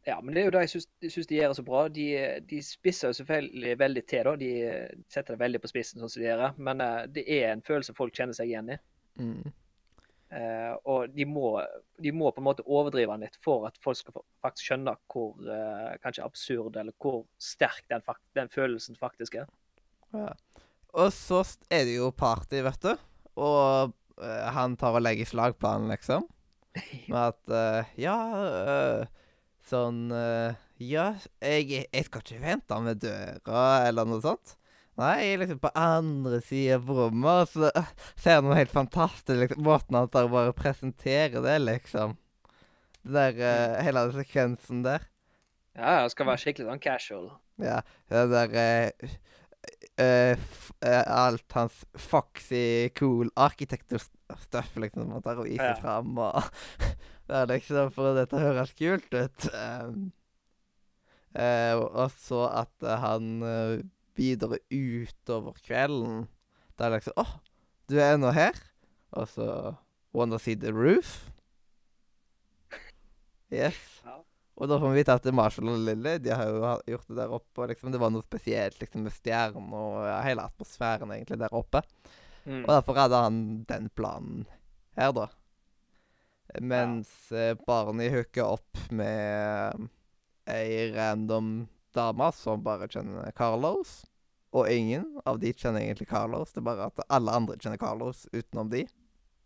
Ja, 0.07 0.17
men 0.21 0.35
det 0.35 0.41
er 0.41 0.47
jo 0.47 0.53
det 0.55 0.61
jeg 0.65 0.71
syns, 0.73 0.87
syns 1.13 1.29
de 1.29 1.37
gjør 1.37 1.53
så 1.55 1.63
bra. 1.67 1.81
De, 1.95 2.05
de 2.49 2.59
spisser 2.63 3.11
jo 3.11 3.17
selvfølgelig 3.21 3.75
veldig 3.79 4.03
til, 4.07 4.27
da. 4.27 4.33
De 4.39 4.49
setter 5.11 5.35
det 5.35 5.43
veldig 5.43 5.61
på 5.63 5.71
spissen, 5.71 6.01
sånn 6.01 6.11
som 6.11 6.23
de 6.23 6.27
gjør. 6.27 6.43
Men 6.67 6.83
uh, 6.83 7.03
det 7.07 7.23
er 7.31 7.53
en 7.53 7.63
følelse 7.63 7.95
folk 7.95 8.15
kjenner 8.15 8.35
seg 8.35 8.51
igjen 8.51 8.73
i. 8.75 8.79
Mm. 9.21 9.53
Eh, 10.33 10.73
og 10.89 11.11
de 11.13 11.25
må, 11.29 11.57
de 12.01 12.11
må 12.15 12.31
på 12.33 12.41
en 12.41 12.47
måte 12.47 12.65
overdrive 12.65 13.13
den 13.13 13.27
litt 13.27 13.35
for 13.43 13.67
at 13.67 13.75
folk 13.83 13.99
skal 13.99 14.23
faktisk 14.41 14.71
skjønne 14.71 14.95
hvor 15.11 15.35
eh, 15.45 15.91
kanskje 16.01 16.25
absurd 16.25 16.79
eller 16.79 16.95
hvor 17.03 17.23
sterk 17.41 17.83
den, 17.91 18.01
den 18.37 18.49
følelsen 18.53 18.97
faktisk 18.97 19.37
er. 19.43 19.51
Ja. 20.15 20.31
Og 20.93 21.11
så 21.13 21.41
er 21.73 21.85
det 21.85 21.97
jo 21.99 22.09
party, 22.17 22.61
vet 22.65 22.85
du. 22.85 23.05
Og 23.41 23.93
eh, 24.21 24.47
han 24.57 24.77
tar 24.79 24.97
og 24.97 25.05
legger 25.05 25.29
slagplanen, 25.29 25.91
liksom. 25.93 26.25
Med 27.11 27.19
at 27.19 27.91
Ja, 28.01 28.17
sånn 29.69 30.07
Ja, 30.81 31.11
jeg, 31.37 31.67
jeg 31.85 32.05
skal 32.07 32.23
ikke 32.23 32.41
vente 32.41 32.79
med 32.81 33.03
døra, 33.03 33.83
eller 33.85 34.09
noe 34.09 34.23
sånt. 34.23 34.55
Nei, 34.99 35.13
jeg 35.23 35.33
er 35.33 35.39
liksom 35.41 35.59
på 35.63 35.71
andre 35.79 36.39
sida 36.45 36.75
av 36.77 36.89
rommet, 36.93 37.29
og 37.31 37.47
så 37.49 37.69
eh, 37.73 37.93
ser 38.13 38.35
jeg 38.37 38.43
noe 38.45 38.57
helt 38.59 38.73
fantastisk. 38.73 39.39
Liksom, 39.39 39.63
måten 39.65 39.97
han 39.97 40.11
tar 40.13 40.27
og 40.27 40.35
bare 40.35 40.53
presenterer 40.53 41.41
det, 41.41 41.55
liksom. 41.63 42.13
Det 43.01 43.15
der, 43.15 43.39
uh, 43.41 43.79
Hele 43.83 44.03
den 44.07 44.21
sekvensen 44.21 44.83
der. 44.85 45.07
Ja, 45.73 46.03
det 46.03 46.13
skal 46.13 46.29
være 46.29 46.41
skikkelig 46.43 46.69
sånn 46.69 46.83
casual. 46.83 47.25
Ja, 47.61 47.79
det 48.13 48.21
der 48.31 48.53
uh, 48.53 49.15
uh, 49.97 50.43
Alt 51.17 51.57
hans 51.57 51.81
foxy, 51.97 52.91
cool 52.99 53.33
arkitekturstuff, 53.33 54.77
liksom, 54.77 55.09
han 55.17 55.25
tar 55.25 55.41
og 55.41 55.49
viser 55.49 55.73
Ja. 55.73 55.79
fram, 55.81 56.13
og 56.21 56.37
Det 57.27 57.39
er 57.39 57.49
liksom 57.49 57.91
for 57.95 58.11
at 58.11 58.17
dette 58.19 58.39
høres 58.43 58.73
kult 58.77 59.13
ut. 59.15 59.45
Um, 59.55 60.11
og 61.33 62.11
så 62.19 62.41
at 62.51 62.83
han 63.01 63.29
videre 64.17 64.59
utover 64.69 65.57
kvelden 65.65 66.27
Da 66.77 66.87
er 66.87 66.93
det 66.93 67.01
liksom 67.01 67.21
Å, 67.23 67.25
du 67.89 67.97
er 67.99 68.15
ennå 68.15 68.33
her? 68.35 68.57
Og 69.17 69.29
så 69.31 69.47
Wanna 70.13 70.37
see 70.37 70.53
the 70.55 70.69
roof? 70.73 71.31
Yes. 73.53 73.79
Og 74.53 74.69
da 74.69 74.77
får 74.77 74.91
vi 74.93 74.99
vite 75.01 75.15
at 75.17 75.29
Marshall 75.33 75.71
og 75.73 75.81
Lily 75.87 76.19
de 76.21 76.33
har 76.33 76.49
jo 76.49 76.73
gjort 76.93 77.07
det 77.09 77.17
der 77.17 77.33
oppe. 77.33 77.61
og 77.61 77.71
liksom 77.71 77.93
Det 77.93 78.01
var 78.01 78.13
noe 78.13 78.25
spesielt 78.25 78.77
liksom 78.81 79.07
med 79.07 79.15
stjernen 79.15 79.73
og 79.73 80.03
ja, 80.05 80.19
hele 80.25 80.45
atmosfæren 80.45 81.13
egentlig 81.15 81.39
der 81.41 81.55
oppe. 81.57 81.81
Mm. 82.45 82.61
Og 82.61 82.69
derfor 82.69 82.99
hadde 82.99 83.23
han 83.23 83.39
den 83.69 83.89
planen 83.95 84.45
her, 84.97 85.13
da. 85.15 85.27
Mens 86.61 87.09
ja. 87.33 87.55
Barney 87.65 88.11
hooker 88.13 88.59
opp 88.59 88.81
med 88.93 89.87
ei 90.51 90.91
random 90.93 91.63
dame 91.95 92.31
som 92.35 92.63
bare 92.63 92.89
kjenner 92.91 93.31
Carlos. 93.37 94.03
Og 94.53 94.69
ingen 94.69 95.07
av 95.25 95.39
de 95.41 95.53
kjenner 95.53 95.81
egentlig 95.81 96.09
Carlos. 96.11 96.53
Det 96.53 96.61
er 96.61 96.67
bare 96.67 96.91
at 96.91 97.01
alle 97.09 97.33
andre 97.33 97.57
kjenner 97.57 97.81
Carlos 97.81 98.27
utenom 98.33 98.69
de. 98.69 98.85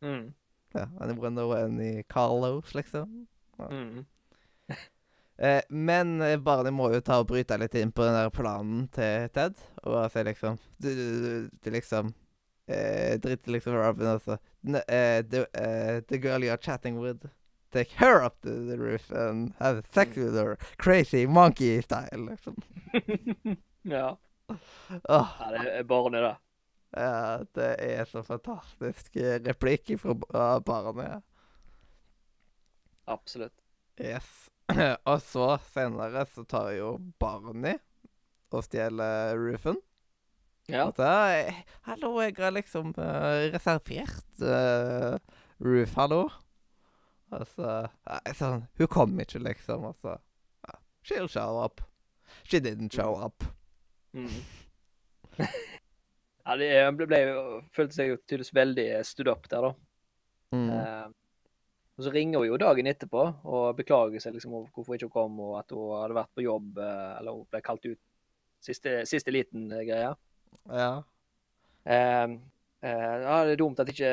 Mm. 0.04 0.34
Ja, 0.76 0.86
og 1.00 1.32
know 1.32 1.54
i 1.82 2.04
Carlos, 2.04 2.76
liksom? 2.76 3.28
Mm. 3.58 4.06
Eh, 5.40 5.62
men 5.70 6.22
eh, 6.22 6.40
Barney 6.42 6.74
må 6.74 6.88
jo 6.90 7.00
ta 7.06 7.20
og 7.22 7.28
bryte 7.30 7.60
litt 7.62 7.76
inn 7.78 7.92
på 7.94 8.02
den 8.02 8.16
der 8.18 8.32
planen 8.34 8.88
til 8.90 9.28
Ted. 9.30 9.60
Og 9.84 9.94
bare 9.94 10.10
si 10.10 10.24
liksom 10.26 10.56
Du, 10.82 10.88
du, 10.90 11.04
du, 11.22 11.50
du 11.62 11.70
liksom 11.76 12.10
eh, 12.66 13.20
Driter 13.22 13.52
liksom 13.52 13.76
Robin, 13.78 14.08
altså. 14.16 14.40
N 14.66 14.76
eh, 14.76 15.22
the, 15.22 15.46
eh, 15.54 16.02
the 16.10 16.18
girl 16.18 16.42
you're 16.42 16.58
chatting 16.58 16.98
with, 17.00 17.30
take 17.72 17.92
her 17.98 18.24
up 18.24 18.42
to 18.42 18.50
the 18.50 18.78
roof 18.78 19.12
and 19.12 19.54
have 19.60 19.84
sex 19.92 20.16
with 20.18 20.36
her. 20.36 20.58
Crazy 20.78 21.28
monkey 21.28 21.82
style, 21.82 22.30
liksom. 22.30 22.56
ja. 23.84 24.18
Oh. 25.10 25.28
ja, 25.40 25.52
det 25.52 25.72
er 25.80 25.84
Barney, 25.84 26.22
da. 26.22 26.36
ja, 26.96 27.44
det 27.54 27.76
er 27.84 28.06
så 28.08 28.24
fantastisk 28.24 29.16
eh, 29.20 29.40
replikk 29.44 29.92
fra 30.00 30.60
barnet. 30.60 31.24
Absolutt. 33.06 33.56
Yes. 34.00 34.50
og 35.12 35.22
så 35.24 35.58
senere 35.74 36.26
så 36.32 36.44
tar 36.48 36.72
jo 36.78 36.96
Barney 37.20 37.78
og 38.52 38.64
stjeler 38.64 39.36
roofen. 39.40 39.80
Ja. 40.68 40.90
Og 40.90 41.00
jeg, 41.00 41.54
hallo, 41.88 42.10
jeg 42.20 42.36
har 42.40 42.52
liksom 42.52 42.92
uh, 42.98 43.48
reservert 43.54 44.42
uh, 44.44 45.16
roof, 45.64 45.96
hallo. 45.96 46.26
Altså 47.36 47.70
nei, 48.08 48.34
sånn, 48.38 48.62
Hun 48.80 48.88
kom 48.88 49.20
ikke, 49.20 49.40
liksom. 49.44 49.86
Altså. 49.90 50.18
Ja, 50.68 50.78
She'll 51.04 51.28
show 51.32 51.60
up. 51.64 51.82
She 52.48 52.60
didn't 52.64 52.96
show 52.96 53.16
up. 53.20 53.44
Mm. 54.16 54.32
ja, 56.46 56.56
det 56.58 56.70
er- 56.72 56.92
ble, 56.96 57.08
ble, 57.10 57.22
følte 57.76 57.96
seg 57.98 58.12
jo 58.14 58.18
tydeligvis 58.24 58.54
veldig 58.56 58.88
stood 59.08 59.28
up 59.32 59.48
der, 59.52 59.68
da. 59.68 59.74
Mm. 60.56 60.70
Eh, 60.72 61.08
og 61.98 62.06
så 62.06 62.14
ringer 62.14 62.40
hun 62.40 62.48
jo 62.52 62.58
dagen 62.62 62.88
etterpå 62.88 63.24
og 63.50 63.76
beklager 63.80 64.22
seg 64.22 64.36
liksom 64.36 64.54
over 64.54 64.70
hvorfor 64.72 64.96
ikke 64.96 65.10
hun 65.10 65.16
kom, 65.16 65.40
og 65.44 65.56
at 65.60 65.74
hun 65.76 65.96
hadde 65.98 66.18
vært 66.20 66.34
på 66.38 66.46
jobb, 66.46 66.78
eh, 66.78 67.14
eller 67.20 67.36
hun 67.40 67.48
ble 67.52 67.62
kalt 67.66 67.88
ut 67.90 68.00
siste, 68.64 69.02
siste 69.10 69.34
liten 69.34 69.68
greia. 69.72 70.14
Ja. 70.72 70.92
Eh, 71.88 72.38
eh, 72.86 73.16
ja, 73.26 73.38
det 73.48 73.56
er 73.58 73.62
dumt 73.64 73.80
at 73.84 73.90
ikke 73.92 74.12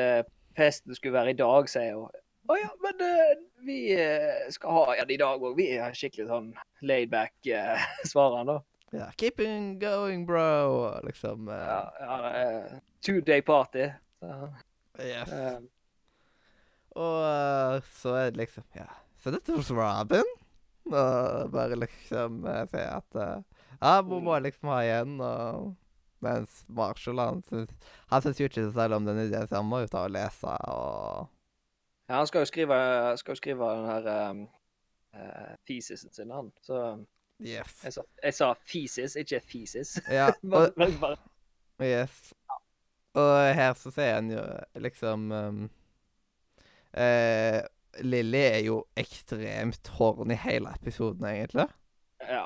festen 0.57 0.95
skulle 0.97 1.15
være 1.15 1.35
i 1.35 1.39
dag, 1.39 1.69
sier 1.71 1.99
hun. 1.99 2.21
Å 2.45 2.55
ja, 2.59 2.69
men 2.83 3.01
uh, 3.01 3.31
vi 3.65 3.79
eh, 3.97 4.45
skal 4.53 4.75
ha 4.77 4.95
en 5.01 5.11
i 5.11 5.17
dag 5.17 5.41
òg. 5.41 5.55
Vi 5.57 5.65
er 5.79 5.95
skikkelig 5.97 6.27
sånn 6.29 6.51
laid 6.85 7.09
back, 7.13 7.33
Uh, 8.95 8.99
ja. 8.99 9.07
Keep 9.17 9.39
it 9.39 9.79
going, 9.81 10.25
bro. 10.25 10.99
Liksom. 11.03 11.49
Uh, 11.49 11.55
Ja, 11.55 11.93
ja, 11.99 12.17
eh, 12.41 12.75
two 13.03 13.21
day 13.21 13.41
party. 13.41 13.89
Så, 14.19 14.49
yes. 15.01 15.31
Um. 15.31 15.65
Og 16.95 17.17
eh, 17.27 17.81
så 17.99 18.13
er 18.15 18.29
det 18.31 18.39
liksom 18.45 18.63
Ja, 18.77 18.85
Så 19.19 19.33
dette 19.33 19.51
hos 19.57 19.71
Robin. 19.73 20.29
Og 20.85 21.49
bare 21.51 21.75
liksom 21.81 22.45
uh, 22.45 22.61
si 22.71 22.79
at 22.85 23.17
uh, 23.19 23.41
Ja, 23.81 23.97
hun 24.05 24.23
må 24.23 24.37
liksom 24.39 24.69
ha 24.71 24.83
igjen, 24.85 25.17
og 25.19 25.73
Mens 26.23 26.61
Marshall, 26.71 27.19
han 27.19 27.41
syns 27.49 27.73
Han 28.13 28.23
syns 28.23 28.39
jo 28.39 28.47
ikke 28.47 28.67
så 28.69 28.71
selv 28.77 28.99
om 29.01 29.09
den 29.09 29.25
ideen, 29.25 29.49
så 29.49 29.59
han 29.59 29.67
må 29.67 29.81
jo 29.83 29.89
ta 29.91 30.05
og 30.05 30.13
lese 30.15 30.53
og 30.71 31.27
Ja, 32.09 32.19
han 32.21 32.27
skal 32.29 32.39
jo 32.43 32.45
skrive, 32.45 32.77
skal 33.17 33.31
jo 33.31 33.35
skrive 33.39 33.69
den 33.75 33.85
her 33.89 34.29
um, 34.29 34.41
uh, 35.15 35.53
thesisen 35.67 36.13
sin, 36.13 36.31
han. 36.31 36.51
Så 36.61 36.81
Yes. 37.41 37.81
jeg 37.83 37.91
sa, 37.93 38.01
jeg 38.23 38.33
sa 38.33 38.53
thesis, 38.71 39.15
ikke 39.19 39.41
thesis. 39.51 39.97
Ja, 40.11 40.29
og, 40.55 40.69
bare- 40.77 41.17
yes. 41.83 42.33
Og 43.13 43.31
her 43.55 43.73
så 43.79 43.91
sier 43.91 44.13
han 44.21 44.29
jo 44.31 44.43
liksom 44.79 45.25
um, 45.35 45.57
uh, 46.97 47.59
Lilly 48.03 48.41
er 48.43 48.61
jo 48.65 48.77
ekstremt 48.99 49.87
horny 49.97 50.35
hele 50.45 50.71
episoden, 50.79 51.25
egentlig. 51.31 51.67
ja. 52.23 52.45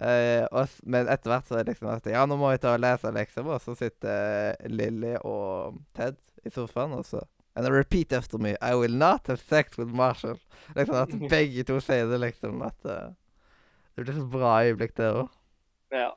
Uh, 0.00 0.46
og, 0.56 0.68
men 0.88 1.08
etter 1.12 1.28
hvert 1.28 1.44
så 1.48 1.58
er 1.58 1.64
det 1.66 1.74
liksom 1.74 1.90
at 1.92 2.06
Ja, 2.08 2.22
nå 2.24 2.36
må 2.40 2.48
vi 2.54 2.60
ta 2.62 2.70
og 2.72 2.80
lese, 2.80 3.10
liksom. 3.12 3.50
Og 3.52 3.58
så 3.60 3.74
sitter 3.76 4.54
Lilly 4.72 5.10
og 5.28 5.76
Ted 5.96 6.16
i 6.48 6.52
sofaen, 6.54 6.94
og 6.96 7.04
så 7.04 7.20
And 7.60 7.68
I 7.68 7.70
repeat 7.70 8.12
after 8.12 8.38
me. 8.38 8.56
I 8.62 8.74
will 8.74 8.96
not 8.96 9.26
have 9.26 9.40
sex 9.40 9.76
with 9.78 9.92
Marshall. 9.92 10.38
Liksom 10.74 10.94
at 10.96 11.10
begge 11.30 11.64
to 11.68 11.76
sier 11.84 12.06
det, 12.08 12.18
liksom. 12.22 12.62
At 12.64 12.86
uh, 12.88 13.10
det 13.94 14.06
blir 14.06 14.16
så 14.16 14.24
bra 14.32 14.52
øyeblikk 14.64 14.96
der 14.96 15.18
òg. 15.24 15.34
ja. 15.92 16.08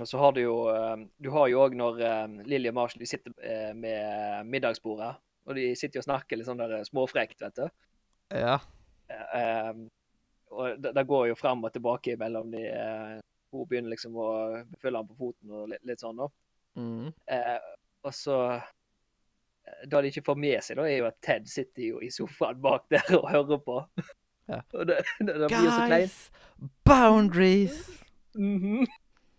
Og 0.00 0.08
så 0.08 0.18
har 0.18 0.32
du 0.32 0.40
jo 0.40 0.54
um, 0.74 1.04
Du 1.22 1.28
har 1.30 1.46
jo 1.52 1.60
òg 1.62 1.76
når 1.78 2.00
um, 2.02 2.38
Lilly 2.48 2.72
og 2.72 2.74
Marshall 2.80 3.04
de 3.04 3.06
sitter 3.06 3.34
eh, 3.46 3.70
med 3.76 4.48
middagsbordet, 4.48 5.12
og 5.46 5.54
de 5.54 5.68
sitter 5.78 6.00
og 6.00 6.06
snakker 6.08 6.40
litt 6.40 6.48
sånn 6.48 6.58
der 6.58 6.82
småfrekt, 6.88 7.44
vet 7.44 7.60
du. 7.60 7.68
Ja. 8.34 8.56
Eh, 9.12 9.68
um, 9.70 9.84
og 10.50 10.82
det, 10.82 10.96
det 10.98 11.06
går 11.06 11.28
jo 11.30 11.38
frem 11.38 11.62
og 11.62 11.76
tilbake 11.76 12.16
mellom 12.18 12.50
de 12.50 12.64
eh, 12.72 13.14
Hun 13.54 13.70
begynner 13.70 13.94
liksom 13.94 14.18
å 14.18 14.28
følge 14.82 14.98
ham 14.98 15.12
på 15.12 15.20
foten 15.20 15.54
og 15.54 15.70
litt, 15.70 15.84
litt 15.86 16.02
sånn, 16.02 16.18
da. 16.18 16.30
Mm. 16.74 17.12
Eh, 17.30 17.58
og 18.04 18.14
så 18.14 18.38
eh, 18.54 19.80
Det 19.88 20.02
de 20.04 20.12
ikke 20.12 20.24
får 20.26 20.38
med 20.40 20.60
seg, 20.64 20.78
da, 20.78 20.86
er 20.88 21.00
jo 21.00 21.08
at 21.08 21.18
Ted 21.24 21.48
sitter 21.50 21.88
jo 21.88 22.02
i 22.04 22.10
sofaen 22.12 22.60
bak 22.62 22.86
der 22.92 23.16
og 23.18 23.30
hører 23.30 23.60
på. 23.64 23.80
Ja. 24.48 24.60
og 24.78 24.88
det, 24.90 25.00
det, 25.20 25.34
det 25.40 25.48
blir 25.48 25.70
så 25.70 25.86
kleint. 25.86 26.00
Guys! 26.00 26.30
Boundaries! 26.84 27.84
-hmm. 28.34 28.86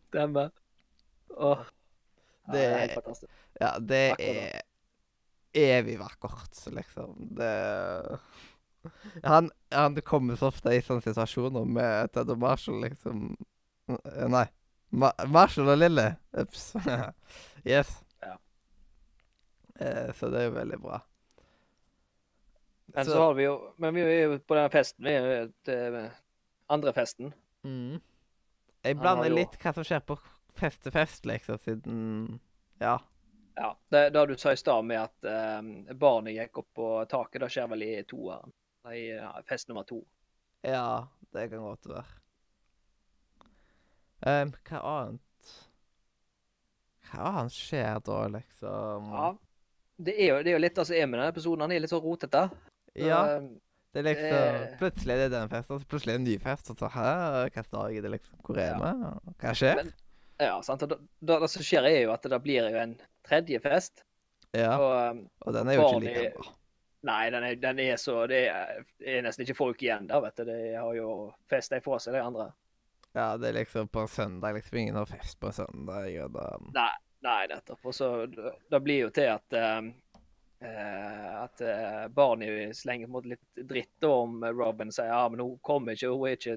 Stemmer. 0.07 0.49
Åh. 1.29 1.65
Ja, 2.47 2.53
Det 2.53 2.65
er 2.65 2.77
helt 2.77 2.93
fantastisk. 2.93 3.31
Ja, 3.59 3.69
det 3.79 4.15
er 4.19 4.61
evig 5.53 5.99
vakkert, 5.99 6.67
liksom. 6.73 7.35
Det 7.37 8.19
han, 9.23 9.51
han 9.71 10.01
kommer 10.01 10.35
så 10.35 10.51
ofte 10.51 10.75
i 10.75 10.81
sånne 10.81 11.01
situasjoner 11.01 11.65
med 11.65 12.11
Ted 12.13 12.29
og 12.29 12.39
Marshall, 12.39 12.83
liksom 12.85 13.31
Nei. 14.29 14.45
Ma 14.95 15.11
Marshall 15.27 15.69
og 15.73 15.77
Lille. 15.77 16.15
Ups. 16.37 16.73
yes. 17.73 18.04
Eh, 19.79 20.11
så 20.15 20.29
det 20.31 20.41
er 20.41 20.45
jo 20.49 20.55
veldig 20.55 20.79
bra. 20.81 21.01
Men 22.93 23.05
så, 23.05 23.11
Så- 23.11 23.17
har 23.21 23.33
vi 23.33 23.43
jo 23.43 23.73
Men 23.77 23.93
vi 23.95 24.01
er 24.01 24.23
jo 24.29 24.37
på 24.39 24.55
den 24.55 24.69
festen. 24.69 25.03
Vi 25.03 25.11
er 25.11 25.25
jo 25.41 25.51
til 25.65 25.97
andre 26.69 26.93
festen. 26.93 27.33
Mm. 27.63 28.01
Jeg 28.83 28.97
blander 28.99 29.27
jo- 29.29 29.35
litt 29.35 29.57
hva 29.59 29.73
som 29.73 29.83
skjer 29.83 29.99
på 30.05 30.17
fest 30.55 30.83
til 30.83 30.91
fest, 30.91 31.25
liksom, 31.25 31.57
siden 31.59 32.39
Ja. 32.81 32.99
Ja. 33.57 33.75
Det, 33.89 34.09
det 34.13 34.27
du 34.27 34.35
sa 34.37 34.51
i 34.51 34.55
stad 34.55 34.85
med 34.85 34.99
at 35.01 35.23
eh, 35.25 35.93
barnet 35.93 36.35
gikk 36.35 36.57
opp 36.57 36.67
på 36.75 37.05
taket, 37.09 37.39
det 37.41 37.49
skjer 37.51 37.69
vel 37.69 37.83
i 37.83 38.03
toeren. 38.03 38.51
I 38.85 39.17
fest 39.47 39.67
nummer 39.67 39.83
to. 39.83 40.05
Ja, 40.63 41.07
det 41.33 41.49
kan 41.49 41.59
godt 41.59 41.87
være. 41.89 42.05
Um, 44.25 44.53
hva 44.65 44.79
annet 44.81 45.21
Hva 47.09 47.25
annet 47.39 47.51
skjer 47.53 47.99
da, 48.05 48.27
liksom? 48.27 49.09
Ja. 49.11 49.35
Det 49.97 50.15
er 50.19 50.27
jo, 50.33 50.39
det 50.43 50.51
er 50.51 50.57
jo 50.57 50.63
litt 50.63 50.77
altså 50.81 50.95
er 50.95 51.05
med 51.07 51.19
denne 51.19 51.31
episoden. 51.31 51.61
Han 51.65 51.71
er 51.71 51.79
litt 51.83 51.93
så 51.93 52.01
rotete. 52.03 52.49
Ja, 52.95 53.21
Eh, 53.37 53.45
det 53.95 54.01
er 54.01 54.07
liksom 54.09 54.33
eh. 54.37 54.73
Plutselig 54.79 55.13
er 55.13 55.21
det 55.23 55.27
denne 55.31 55.47
festen, 55.51 55.79
så 55.79 55.87
plutselig 55.87 56.11
er 56.13 56.17
det 56.17 56.21
en 56.25 56.27
ny 56.27 56.39
fest. 56.43 56.69
Og 56.73 56.77
så 56.81 56.89
hæ, 56.91 57.05
hvilken 57.45 57.69
dag 57.71 57.95
er 57.95 58.01
det, 58.03 58.11
liksom? 58.11 58.35
Hvor 58.43 58.59
er 58.59 58.75
vi? 58.81 58.89
Hva 59.39 59.53
skjer? 59.55 59.75
Men- 59.79 59.93
ja, 60.43 60.57
sant. 60.67 60.83
Og 60.83 60.89
da, 60.91 60.97
da, 61.23 61.39
det 61.39 61.49
som 61.53 61.63
skjer, 61.63 61.87
er 61.87 62.01
jo 62.03 62.11
at 62.11 62.27
det 62.27 62.41
blir 62.43 62.67
jo 62.67 62.81
en 62.81 62.97
tredje 63.23 63.59
fest. 63.63 64.03
Ja, 64.55 64.73
Og 64.79 64.91
um, 65.15 65.21
og 65.47 65.53
den 65.55 65.67
er 65.71 65.77
jo 65.79 65.87
ikke 65.87 66.03
like 66.03 66.33
bra. 66.35 66.51
Nei, 67.05 67.29
den 67.29 67.43
er, 67.43 67.55
den 67.61 67.79
er 67.83 67.97
så 68.01 68.25
Det 68.27 68.39
er, 68.49 68.83
er 69.05 69.21
nesten 69.21 69.43
ikke 69.45 69.55
folk 69.59 69.81
igjen 69.83 70.07
der, 70.09 70.19
vet 70.23 70.39
du. 70.39 70.43
De 70.47 70.59
har 70.75 70.93
jo 70.97 71.09
festa 71.51 71.77
ifra 71.79 71.99
seg, 72.01 72.15
de 72.17 72.21
andre. 72.23 72.49
Ja, 73.15 73.37
det 73.39 73.47
er 73.51 73.57
liksom 73.61 73.87
på 73.87 74.01
en 74.03 74.11
søndag. 74.11 74.55
Liksom 74.57 74.77
ingen 74.81 74.95
har 74.99 75.05
fest 75.07 75.39
på 75.39 75.47
en 75.51 75.53
søndag. 75.55 76.07
Og 76.25 76.33
da 76.35 76.47
Nei, 76.75 76.89
nei 77.25 77.45
nettopp. 77.51 77.85
Og 77.85 77.95
så 77.95 78.09
Det 78.29 78.81
blir 78.83 79.05
jo 79.07 79.13
til 79.15 79.31
at 79.33 79.55
eh, 79.59 79.91
at 80.65 81.61
uh, 81.61 82.07
Barney 82.15 82.71
slenger 82.73 83.11
på 83.11 83.21
litt 83.27 83.65
dritt 83.69 84.07
om 84.07 84.39
Robin. 84.45 84.91
Sier 84.93 85.11
ja, 85.11 85.25
men 85.29 85.43
hun 85.43 85.57
kommer 85.61 85.93
ikke, 85.93 86.13
hun 86.13 86.29
er 86.29 86.37
ikke 86.39 86.55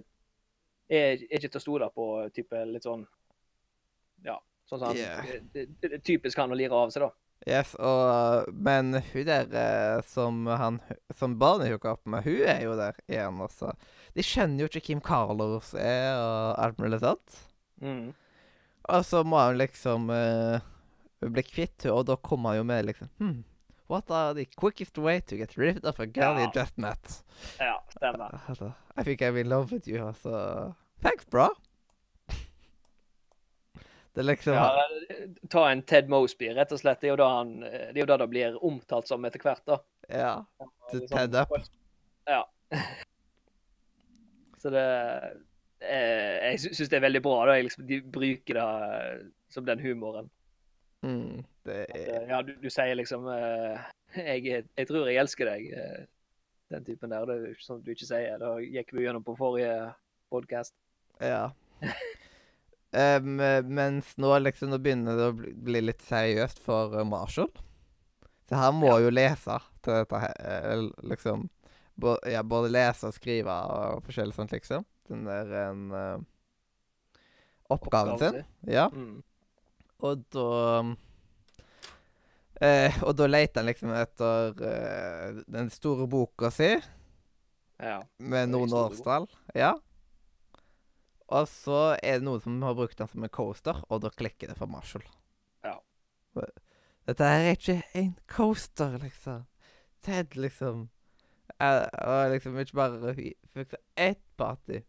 er, 0.88 1.24
er 1.28 1.38
ikke 1.40 1.50
til 1.50 1.60
å 1.60 1.64
stole 1.64 1.88
på. 1.94 2.06
type 2.34 2.64
litt 2.70 2.86
sånn 2.88 3.06
Ja. 4.24 4.38
Sånn 4.68 4.84
som 4.84 4.96
Yeah. 4.96 5.24
det, 5.52 6.02
Typisk 6.04 6.38
han 6.38 6.52
å 6.52 6.56
lire 6.56 6.76
av 6.76 6.92
seg, 6.92 7.06
da. 7.06 7.10
Yes, 7.48 7.74
og 7.78 8.48
Men 8.52 8.98
hun 9.12 9.26
der 9.26 10.02
som 10.02 10.46
han 10.46 10.80
Som 11.14 11.38
barnet 11.38 11.70
hooka 11.70 11.94
opp 11.94 12.06
med, 12.06 12.24
hun 12.24 12.42
er 12.48 12.64
jo 12.64 12.76
der 12.76 12.96
igjen 13.08 13.38
også. 13.44 13.72
De 14.14 14.24
skjønner 14.26 14.64
jo 14.64 14.70
ikke 14.70 14.86
Kim 14.88 15.00
Carlos 15.04 15.74
er, 15.74 16.16
og 16.18 16.58
alt 16.58 16.80
mulig 16.82 17.00
sånt. 17.04 17.38
Mm. 17.80 18.10
Og 18.88 19.04
så 19.04 19.20
må 19.24 19.36
han 19.38 19.58
liksom 19.60 20.08
uh, 20.10 20.58
bli 21.20 21.42
kvitt 21.44 21.84
henne, 21.84 21.94
og 21.98 22.06
da 22.08 22.16
kommer 22.16 22.54
han 22.54 22.62
jo 22.62 22.66
med 22.68 22.86
liksom 22.88 23.08
hmm, 23.18 23.38
What 23.88 24.10
are 24.12 24.34
the 24.36 24.44
quickest 24.56 24.98
way 25.00 25.20
to 25.20 25.36
get 25.36 25.56
rid 25.56 25.84
of 25.88 25.98
a 26.00 26.06
girl 26.06 26.36
you 26.36 26.44
Ja. 26.48 26.50
just 26.62 26.76
met? 26.76 27.22
Ja, 27.58 27.78
stemmer. 27.94 28.34
Altså, 28.48 28.72
I 28.96 29.02
think 29.04 29.22
I'm 29.22 29.36
in 29.40 29.48
love 29.48 29.72
with 29.72 29.88
you, 29.88 30.02
altså. 30.06 30.74
Thanks, 31.02 31.24
bra. 31.26 31.48
Det 34.14 34.22
liksom 34.26 34.52
Ja, 34.54 34.72
ta 35.48 35.70
en 35.70 35.82
Ted 35.82 36.08
Mosby, 36.10 36.48
rett 36.56 36.72
og 36.72 36.80
slett. 36.80 37.00
Det 37.00 37.06
er 37.08 37.12
jo 37.14 37.18
da 37.20 37.28
han, 37.38 37.52
det 37.60 37.94
er 37.96 38.00
jo 38.02 38.06
da 38.10 38.16
det 38.18 38.28
blir 38.32 38.56
omtalt 38.66 39.08
som 39.08 39.24
etter 39.28 39.40
hvert, 39.44 39.62
da. 39.68 39.78
Ja. 40.08 40.32
Liksom, 40.92 41.08
Ted 41.16 41.36
up. 41.38 41.52
Ja. 42.26 42.42
Så 44.58 44.70
det 44.74 44.84
eh, 45.80 46.50
Jeg 46.52 46.60
sy- 46.60 46.72
syns 46.74 46.88
det 46.90 46.96
er 46.98 47.04
veldig 47.06 47.22
bra. 47.22 47.38
da, 47.46 47.56
liksom, 47.62 47.86
De 47.86 48.00
bruker 48.02 48.54
det 48.58 48.66
eh, 48.66 49.24
som 49.48 49.64
den 49.64 49.80
humoren. 49.80 50.30
Mm, 51.06 51.44
det 51.64 51.76
er 51.94 52.22
At, 52.22 52.28
ja, 52.28 52.42
du, 52.42 52.54
du 52.62 52.68
sier 52.70 52.94
liksom 52.98 53.28
eh, 53.30 53.78
jeg, 54.16 54.64
jeg 54.76 54.86
tror 54.88 55.06
jeg 55.08 55.20
elsker 55.22 55.46
deg. 55.52 55.68
eh, 55.72 56.06
Den 56.70 56.84
typen 56.84 57.10
der. 57.14 57.24
Det 57.28 57.36
er 57.38 57.46
jo 57.52 57.62
sånn 57.64 57.82
du 57.84 57.92
ikke 57.94 58.08
sier. 58.10 58.38
Da 58.42 58.56
gikk 58.60 58.92
vi 58.92 59.06
gjennom 59.06 59.24
på 59.24 59.36
forrige 59.38 59.92
podkast. 60.32 60.74
Ja. 61.24 61.50
um, 62.92 63.36
mens 63.68 64.14
nå 64.20 64.32
liksom 64.42 64.70
Nå 64.72 64.78
begynner 64.82 65.16
det 65.18 65.28
å 65.30 65.36
bli, 65.38 65.52
bli 65.54 65.80
litt 65.88 66.02
seriøst 66.04 66.60
for 66.64 66.96
eh, 66.98 67.06
Marshall. 67.08 67.50
Så 68.48 68.56
han 68.56 68.78
må 68.80 68.94
jo 69.04 69.10
lese 69.12 69.58
til 69.84 69.92
dette 69.98 70.20
her, 70.22 70.34
eh, 70.40 70.84
liksom 71.10 71.48
Både, 71.98 72.30
Ja, 72.30 72.44
både 72.46 72.68
lese 72.70 73.08
og 73.10 73.14
skrive 73.16 73.50
og 73.50 74.04
forskjellig 74.06 74.36
sånt, 74.36 74.52
liksom. 74.54 74.84
Den 75.08 75.24
der 75.26 75.52
en 75.62 75.90
uh, 75.92 76.20
Oppgaven 77.72 78.18
sin. 78.20 78.44
Ja. 78.68 78.88
Mm. 78.92 79.22
Og 79.98 80.22
da 80.32 80.48
uh, 82.62 83.02
Og 83.02 83.16
da 83.18 83.26
leter 83.28 83.60
han 83.60 83.68
liksom 83.68 83.92
etter 83.96 84.54
uh, 84.62 85.42
den 85.48 85.70
store 85.74 86.08
boka 86.10 86.50
si 86.54 86.76
Ja. 87.78 88.02
med 88.18 88.50
noen 88.50 88.72
årstall. 88.74 89.28
Ja. 89.54 89.76
Og 91.28 91.44
så 91.46 91.94
er 92.02 92.18
det 92.18 92.26
noen 92.26 92.40
som 92.42 92.62
har 92.66 92.74
brukt 92.74 92.98
den 92.98 93.06
som 93.06 93.22
en 93.22 93.30
coaster, 93.30 93.84
og 93.86 94.00
da 94.02 94.10
klikker 94.10 94.50
det 94.50 94.56
for 94.58 94.66
Marshall. 94.66 95.04
Ja. 95.62 95.76
Dette 97.06 97.28
her 97.28 97.44
er 97.44 97.54
ikke 97.54 97.82
en 97.94 98.16
coaster, 98.26 98.98
liksom. 98.98 99.44
Ted, 100.02 100.34
liksom 100.34 100.88
og 101.58 102.30
liksom 102.30 102.58
ikke 102.58 102.76
bare 102.76 103.14
fiksa 103.54 103.76
ett 103.96 104.22
party. 104.36 104.82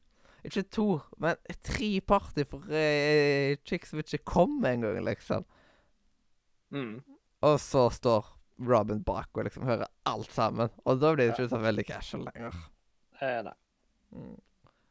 Ikke 0.47 0.63
to, 0.71 0.87
men 1.19 1.39
tre 1.65 1.89
party 2.01 2.45
for 2.47 2.67
uh, 2.71 3.55
chicks 3.67 3.91
som 3.91 4.01
ikke 4.01 4.21
kom 4.23 4.59
engang, 4.65 5.01
liksom. 5.05 5.47
Mm. 6.71 6.99
Og 7.47 7.55
så 7.63 7.87
står 7.93 8.27
Robin 8.67 9.01
bak 9.03 9.37
og 9.37 9.47
liksom 9.47 9.65
hører 9.67 9.87
alt 10.09 10.31
sammen. 10.31 10.71
Og 10.85 10.99
da 10.99 11.13
blir 11.15 11.29
det 11.29 11.35
ikke 11.35 11.49
så 11.51 11.61
veldig 11.63 11.85
casual 11.87 12.25
lenger. 12.27 12.61
Eh, 13.19 13.39
nei. 13.45 13.55
Mm. 14.15 14.37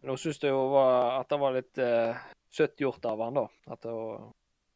Nå 0.08 0.16
syns 0.20 0.40
jeg 0.42 0.54
jo 0.54 0.68
var, 0.72 1.18
at 1.20 1.30
det 1.32 1.38
var 1.42 1.56
litt 1.56 1.80
uh, 1.82 2.26
søtt 2.54 2.80
gjort 2.80 3.04
av 3.10 3.24
han 3.24 3.40
da. 3.40 3.46
At, 3.74 3.88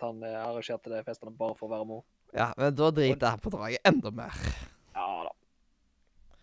han 0.03 0.25
eh, 0.27 0.35
arrangerte 0.35 0.91
de 0.91 1.03
festene 1.07 1.31
bare 1.39 1.55
for 1.55 1.69
å 1.69 1.73
være 1.77 1.87
mor. 1.87 2.03
Ja, 2.35 2.49
men 2.59 2.75
da 2.75 2.89
driter 2.91 3.29
jeg 3.29 3.43
på 3.45 3.53
draget 3.53 3.87
enda 3.87 4.11
mer. 4.23 4.39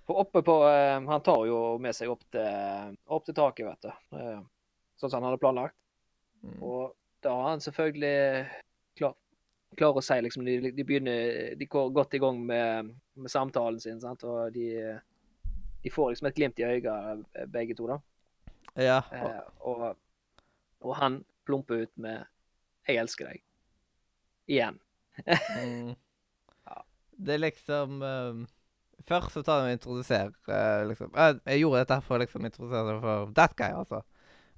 For 0.09 0.23
oppe 0.23 0.41
på 0.41 0.63
eh, 0.67 1.01
Han 1.05 1.21
tar 1.21 1.43
jo 1.45 1.77
med 1.77 1.93
seg 1.93 2.09
opp 2.09 2.23
til, 2.33 2.95
opp 3.13 3.27
til 3.27 3.35
taket, 3.37 3.67
vet 3.67 3.85
du. 3.85 4.17
Eh, 4.17 4.39
sånn 4.97 5.11
som 5.11 5.19
han 5.19 5.27
hadde 5.29 5.41
planlagt. 5.43 5.77
Mm. 6.41 6.55
Og 6.65 6.95
da 7.21 7.35
har 7.35 7.51
han 7.51 7.61
selvfølgelig 7.61 8.47
klar, 8.97 9.13
klar 9.77 9.99
å 9.99 10.01
si 10.01 10.17
liksom 10.25 10.47
de, 10.47 10.71
de 10.73 10.85
begynner 10.87 11.53
De 11.59 11.67
går 11.69 11.93
godt 11.93 12.17
i 12.17 12.23
gang 12.23 12.41
med, 12.41 12.89
med 13.19 13.29
samtalen 13.35 13.77
sin, 13.83 14.01
sant? 14.01 14.25
og 14.25 14.49
de, 14.55 14.95
de 15.83 15.93
får 15.93 16.15
liksom 16.15 16.31
et 16.31 16.41
glimt 16.41 16.63
i 16.63 16.65
øyet, 16.65 16.89
eh, 16.89 17.49
begge 17.53 17.77
to, 17.77 17.91
da. 17.93 18.01
Ja. 18.81 18.99
Eh, 19.13 19.41
og, 19.69 19.91
og 20.81 20.97
han 20.97 21.21
plumper 21.45 21.85
ut 21.85 21.93
med 22.01 22.25
'Jeg 22.87 23.03
elsker 23.03 23.29
deg'. 23.29 23.43
Igjen. 24.49 24.81
Mm. 25.59 25.93
Det 27.19 27.33
er 27.33 27.41
liksom 27.43 28.01
um, 28.01 28.45
Først 29.09 29.33
så 29.35 29.43
tar 29.45 29.65
vi 29.65 29.73
introduserer 29.73 30.31
uh, 30.51 30.85
liksom 30.89 31.11
jeg, 31.15 31.39
jeg 31.49 31.63
gjorde 31.63 31.83
dette 31.83 31.99
for 32.05 32.17
å 32.17 32.23
liksom 32.23 32.45
introdusere 32.45 32.93
seg 32.93 33.03
for 33.03 33.35
that 33.37 33.55
guy, 33.57 33.73
altså. 33.73 34.03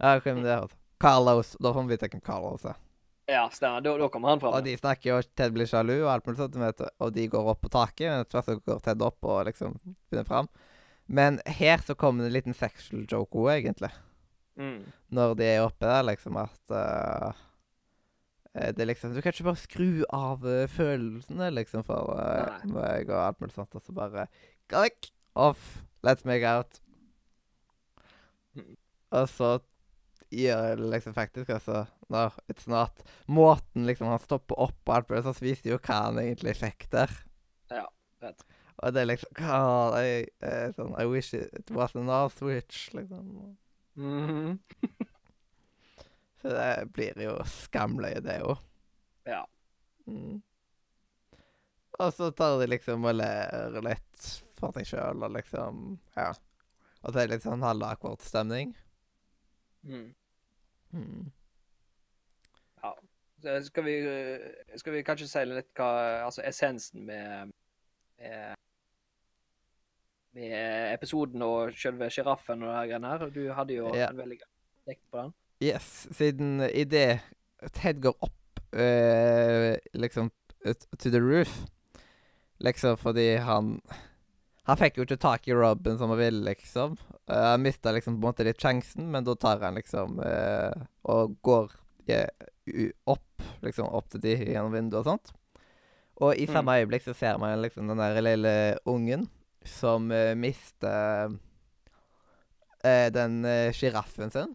Ja, 0.02 0.18
hvem 0.20 0.42
det 0.44 0.52
er, 0.52 0.66
altså. 0.66 0.78
Carlos. 1.02 1.56
Da 1.60 1.74
får 1.74 1.86
vi 1.88 1.96
vite 1.96 2.10
hvem 2.12 2.24
Carlos 2.26 2.66
er. 2.70 2.80
Ja, 3.32 3.46
stemmer. 3.54 3.82
Da, 3.82 3.94
da 3.98 4.10
kommer 4.12 4.34
han 4.34 4.42
fram. 4.42 4.56
Og 4.58 4.66
de 4.66 4.74
snakker 4.78 5.12
jo, 5.12 5.20
Ted 5.38 5.54
blir 5.56 5.70
sjalu, 5.70 5.96
og 6.04 6.12
alt 6.14 6.28
mulig 6.28 6.42
sånt, 6.42 6.58
vet 6.60 6.82
du, 6.82 6.88
og 7.02 7.14
de 7.16 7.28
går 7.32 7.50
opp 7.54 7.62
på 7.64 7.72
taket. 7.72 8.08
Men 8.10 8.26
etter 8.26 8.38
hvert 8.38 8.50
så 8.50 8.58
går 8.60 8.84
Ted 8.86 9.06
opp 9.06 9.30
og 9.30 9.46
liksom 9.48 9.78
finner 10.12 10.28
fram. 10.28 10.50
Men 11.12 11.40
her 11.60 11.84
så 11.86 11.96
kommer 11.98 12.26
det 12.26 12.32
en 12.32 12.38
liten 12.38 12.58
sexual 12.58 13.06
joke 13.10 13.40
òg, 13.40 13.54
egentlig. 13.58 13.92
Mm. 14.60 14.84
Når 15.16 15.38
de 15.40 15.48
er 15.48 15.64
oppe 15.64 15.88
der, 15.88 16.04
liksom 16.12 16.38
at 16.42 16.76
eh, 16.76 17.42
Det 18.52 18.84
er 18.84 18.90
liksom 18.90 19.14
Du 19.16 19.22
kan 19.24 19.32
ikke 19.32 19.48
bare 19.48 19.62
skru 19.62 20.04
av 20.12 20.44
eh, 20.48 20.68
følelsene, 20.68 21.48
liksom, 21.56 21.86
for 21.88 22.12
uh, 22.20 22.60
meg 22.68 23.12
og 23.12 23.22
alt 23.24 23.40
mulig 23.40 23.56
sånt, 23.56 23.76
og 23.78 23.84
så 23.86 23.96
bare 23.96 24.28
vekk! 24.74 25.12
Off! 25.40 25.86
Let's 26.04 26.26
make 26.28 26.44
out. 26.44 26.82
Mm. 28.58 28.76
Og 29.16 29.30
så 29.30 29.52
gjør 30.32 30.80
det 30.80 30.90
liksom 30.92 31.14
faktisk 31.14 31.50
altså 31.50 31.86
No, 32.12 32.30
it's 32.52 32.68
not. 32.68 33.04
Måten 33.28 33.86
liksom 33.88 34.10
han 34.12 34.20
stopper 34.20 34.60
opp 34.60 34.90
og 34.90 34.96
alt 34.96 35.12
mulig, 35.12 35.24
så 35.24 35.46
viser 35.46 35.72
jo 35.72 35.80
hva 35.80 36.02
han 36.10 36.20
egentlig 36.20 36.58
fikk 36.60 36.90
der. 36.92 37.14
Ja, 37.72 37.86
vet. 38.24 38.44
Og 38.82 38.94
det 38.94 39.02
er 39.04 39.10
liksom 39.12 39.36
God, 39.38 39.96
I, 40.02 40.26
uh, 40.44 40.68
sånn, 40.76 40.96
I 41.00 41.08
wish 41.08 41.38
it 41.38 41.72
was 41.72 41.96
an 41.96 42.12
off 42.12 42.36
switch, 42.40 42.90
liksom. 42.98 43.56
Mhm. 43.96 44.60
Så 46.42 46.54
det 46.56 46.70
blir 46.96 47.20
jo 47.22 47.36
skamløye, 47.46 48.22
det 48.26 48.40
òg. 48.42 48.58
Ja. 49.30 49.44
Mm. 50.10 50.40
Og 52.02 52.14
så 52.18 52.32
tar 52.34 52.58
de 52.62 52.70
liksom 52.72 53.06
og 53.06 53.14
ler 53.20 53.78
litt 53.86 54.30
for 54.58 54.74
seg 54.74 54.88
sjøl, 54.90 55.22
og 55.26 55.36
liksom 55.36 56.00
Ja. 56.18 56.32
Og 57.02 57.14
så 57.14 57.20
er 57.20 57.28
det 57.28 57.36
litt 57.38 57.46
sånn 57.46 57.64
halvakvart 57.66 58.22
stemning. 58.26 58.76
Mm. 59.84 60.10
Mm. 60.94 61.32
Så 63.42 63.56
skal 63.66 63.84
vi, 63.88 63.96
skal 64.78 64.94
vi 64.94 65.04
kanskje 65.06 65.26
si 65.26 65.42
litt 65.50 65.72
hva 65.74 65.88
Altså 66.28 66.44
essensen 66.46 67.08
med 67.08 67.50
med, 68.22 68.58
med 70.38 70.94
episoden 70.94 71.42
og 71.42 71.74
selve 71.74 72.06
sjiraffen 72.14 72.62
og 72.62 72.70
her 72.76 72.86
greiene 72.92 73.14
her. 73.16 73.32
Du 73.34 73.42
hadde 73.58 73.74
jo 73.80 73.88
Ja. 73.98 74.12
en 74.12 74.20
veldig 74.22 74.38
lekt 74.88 75.02
på 75.10 75.24
den. 75.24 75.34
Yes, 75.62 76.08
siden 76.18 76.62
idet 76.74 77.22
Ted 77.78 78.00
går 78.02 78.16
opp 78.26 78.62
eh, 78.74 79.78
liksom 79.94 80.32
to 80.98 81.10
the 81.10 81.20
roof 81.22 81.66
Liksom 82.62 82.98
fordi 82.98 83.36
han 83.36 83.76
Han 84.66 84.78
fikk 84.78 84.98
jo 84.98 85.06
ikke 85.06 85.20
tak 85.22 85.48
i 85.50 85.54
Robin 85.58 85.98
som 85.98 86.12
han 86.14 86.20
ville, 86.20 86.44
liksom. 86.46 86.94
Uh, 87.30 87.52
han 87.54 87.64
mista 87.66 87.92
liksom 87.92 88.16
på 88.16 88.22
en 88.22 88.28
måte 88.30 88.46
litt 88.46 88.62
sjansen, 88.62 89.08
men 89.12 89.26
da 89.26 89.34
tar 89.36 89.64
han 89.66 89.76
liksom 89.76 90.20
eh, 90.22 90.84
og 91.10 91.34
går 91.42 91.74
eh, 92.14 92.92
opp, 93.10 93.42
liksom 93.66 93.90
opp 93.90 94.12
til 94.14 94.22
de 94.22 94.36
gjennom 94.38 94.70
vinduet 94.76 95.02
og 95.02 95.10
sånt. 95.10 95.34
Og 96.22 96.38
i 96.38 96.46
samme 96.46 96.78
øyeblikk 96.78 97.08
så 97.08 97.18
ser 97.18 97.42
man 97.42 97.58
liksom 97.64 97.90
den 97.90 98.00
der 98.00 98.22
lille 98.22 98.54
ungen 98.86 99.26
som 99.66 100.12
eh, 100.14 100.36
mister 100.38 101.34
eh, 102.86 103.10
den 103.14 103.42
eh, 103.50 103.74
sjiraffen 103.74 104.30
sin 104.34 104.54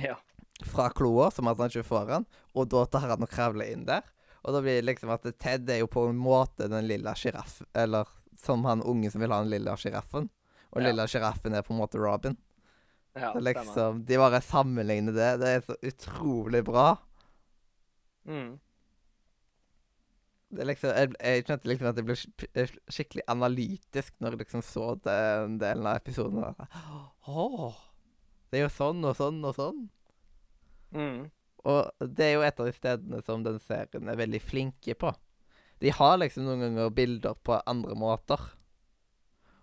Ja. 0.08 0.16
fra 0.64 0.88
kloa, 0.90 1.30
som 1.30 1.46
at 1.48 1.58
han 1.62 1.70
ikke 1.70 1.84
får 1.86 2.06
den, 2.10 2.24
og 2.54 2.68
da 2.72 2.84
tar 2.90 3.08
han 3.12 3.22
og 3.22 3.30
kravler 3.30 3.68
inn 3.72 3.84
der. 3.86 4.02
Og 4.44 4.54
da 4.54 4.60
blir 4.62 4.78
det 4.80 4.86
liksom 4.88 5.10
at 5.10 5.26
Ted 5.38 5.68
er 5.70 5.80
jo 5.82 5.86
på 5.90 6.06
en 6.08 6.16
måte 6.18 6.68
den 6.70 6.86
lilla 6.86 7.12
sjiraffen 7.18 7.66
Eller 7.74 8.06
som 8.38 8.62
han 8.64 8.80
unge 8.86 9.10
som 9.10 9.20
vil 9.20 9.32
ha 9.34 9.40
den 9.42 9.50
lilla 9.50 9.74
sjiraffen. 9.76 10.28
Og 10.72 10.80
Ja. 10.82 10.88
lilla 10.88 11.06
sjiraffen 11.10 11.54
er 11.58 11.62
på 11.66 11.74
en 11.74 11.80
måte 11.80 11.98
Robin. 11.98 12.36
ja 13.16 13.32
Så 13.32 13.40
stemmer. 13.40 13.42
liksom, 13.54 14.04
De 14.06 14.16
bare 14.16 14.40
sammenligner 14.40 15.12
det. 15.12 15.30
Det 15.40 15.48
er 15.48 15.60
så 15.66 15.76
utrolig 15.82 16.64
bra. 16.64 16.96
Mm. 18.26 18.58
Det 20.50 20.60
er 20.64 20.68
liksom, 20.70 20.94
jeg, 20.96 21.10
jeg 21.20 21.44
kjente 21.44 21.68
liksom 21.68 21.88
at 21.90 21.98
jeg 22.00 22.06
ble 22.08 22.16
eh, 22.56 22.70
skikkelig 22.88 23.24
analytisk 23.28 24.14
når 24.20 24.30
jeg 24.36 24.38
liksom 24.46 24.62
så 24.64 24.86
den 25.04 25.58
delen 25.60 25.86
av 25.90 25.98
episoden. 26.00 26.38
og 26.40 26.56
bare, 26.56 26.68
Åh, 27.28 27.74
det 28.48 28.60
er 28.60 28.66
jo 28.66 28.74
sånn 28.74 29.04
og 29.04 29.16
sånn 29.18 29.40
og 29.44 29.56
sånn. 29.56 29.80
Mm. 30.96 31.26
Og 31.68 32.06
det 32.16 32.28
er 32.28 32.36
jo 32.36 32.44
et 32.46 32.60
av 32.60 32.68
de 32.68 32.74
stedene 32.76 33.22
som 33.26 33.42
den 33.44 33.58
serien 33.60 34.08
er 34.08 34.20
veldig 34.20 34.40
flinke 34.40 34.94
på. 34.98 35.12
De 35.82 35.92
har 35.94 36.16
liksom 36.18 36.46
noen 36.46 36.64
ganger 36.64 36.94
bilder 36.94 37.36
på 37.44 37.58
andre 37.68 37.96
måter. 37.98 38.40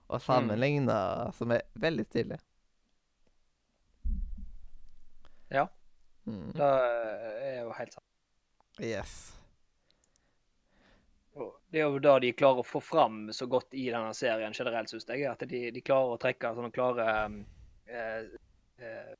Og 0.05 0.21
sammenligner, 0.21 1.31
som 1.33 1.51
er 1.55 1.65
veldig 1.81 2.05
stilig. 2.05 2.37
Ja. 5.49 5.65
Mm. 6.25 6.51
Det 6.53 6.69
er 6.69 7.57
jo 7.63 7.73
helt 7.73 7.97
sant. 7.97 8.11
Yes. 8.81 9.15
Det 11.71 11.81
er 11.81 11.89
jo 11.89 11.99
da 11.99 12.15
de 12.23 12.31
klarer 12.37 12.61
å 12.61 12.67
få 12.67 12.79
fram 12.79 13.27
så 13.35 13.47
godt 13.51 13.73
i 13.75 13.89
denne 13.89 14.13
serien 14.15 14.53
generelt, 14.55 14.91
syns 14.91 15.07
jeg. 15.09 15.25
At 15.27 15.43
de, 15.49 15.65
de 15.73 15.83
klarer 15.83 16.15
å 16.15 16.21
trekke 16.21 16.53
sånne 16.55 16.71
klare 16.75 17.07
eh, 17.89 18.29
eh, 18.79 19.15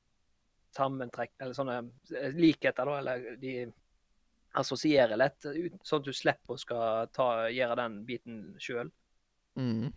sammentrekk 0.75 1.35
Eller 1.39 1.55
sånne 1.57 1.77
eh, 2.15 2.35
likheter, 2.35 2.85
da. 2.85 2.97
Eller 2.99 3.39
de 3.41 3.55
assosierer 4.55 5.19
lett, 5.19 5.47
sånn 5.83 6.01
at 6.01 6.07
du 6.07 6.13
slipper 6.15 6.55
å 6.55 6.59
skal 6.59 7.09
ta, 7.15 7.47
gjøre 7.51 7.75
den 7.81 7.97
biten 8.07 8.37
sjøl. 8.61 8.91
Mm. 9.59 9.89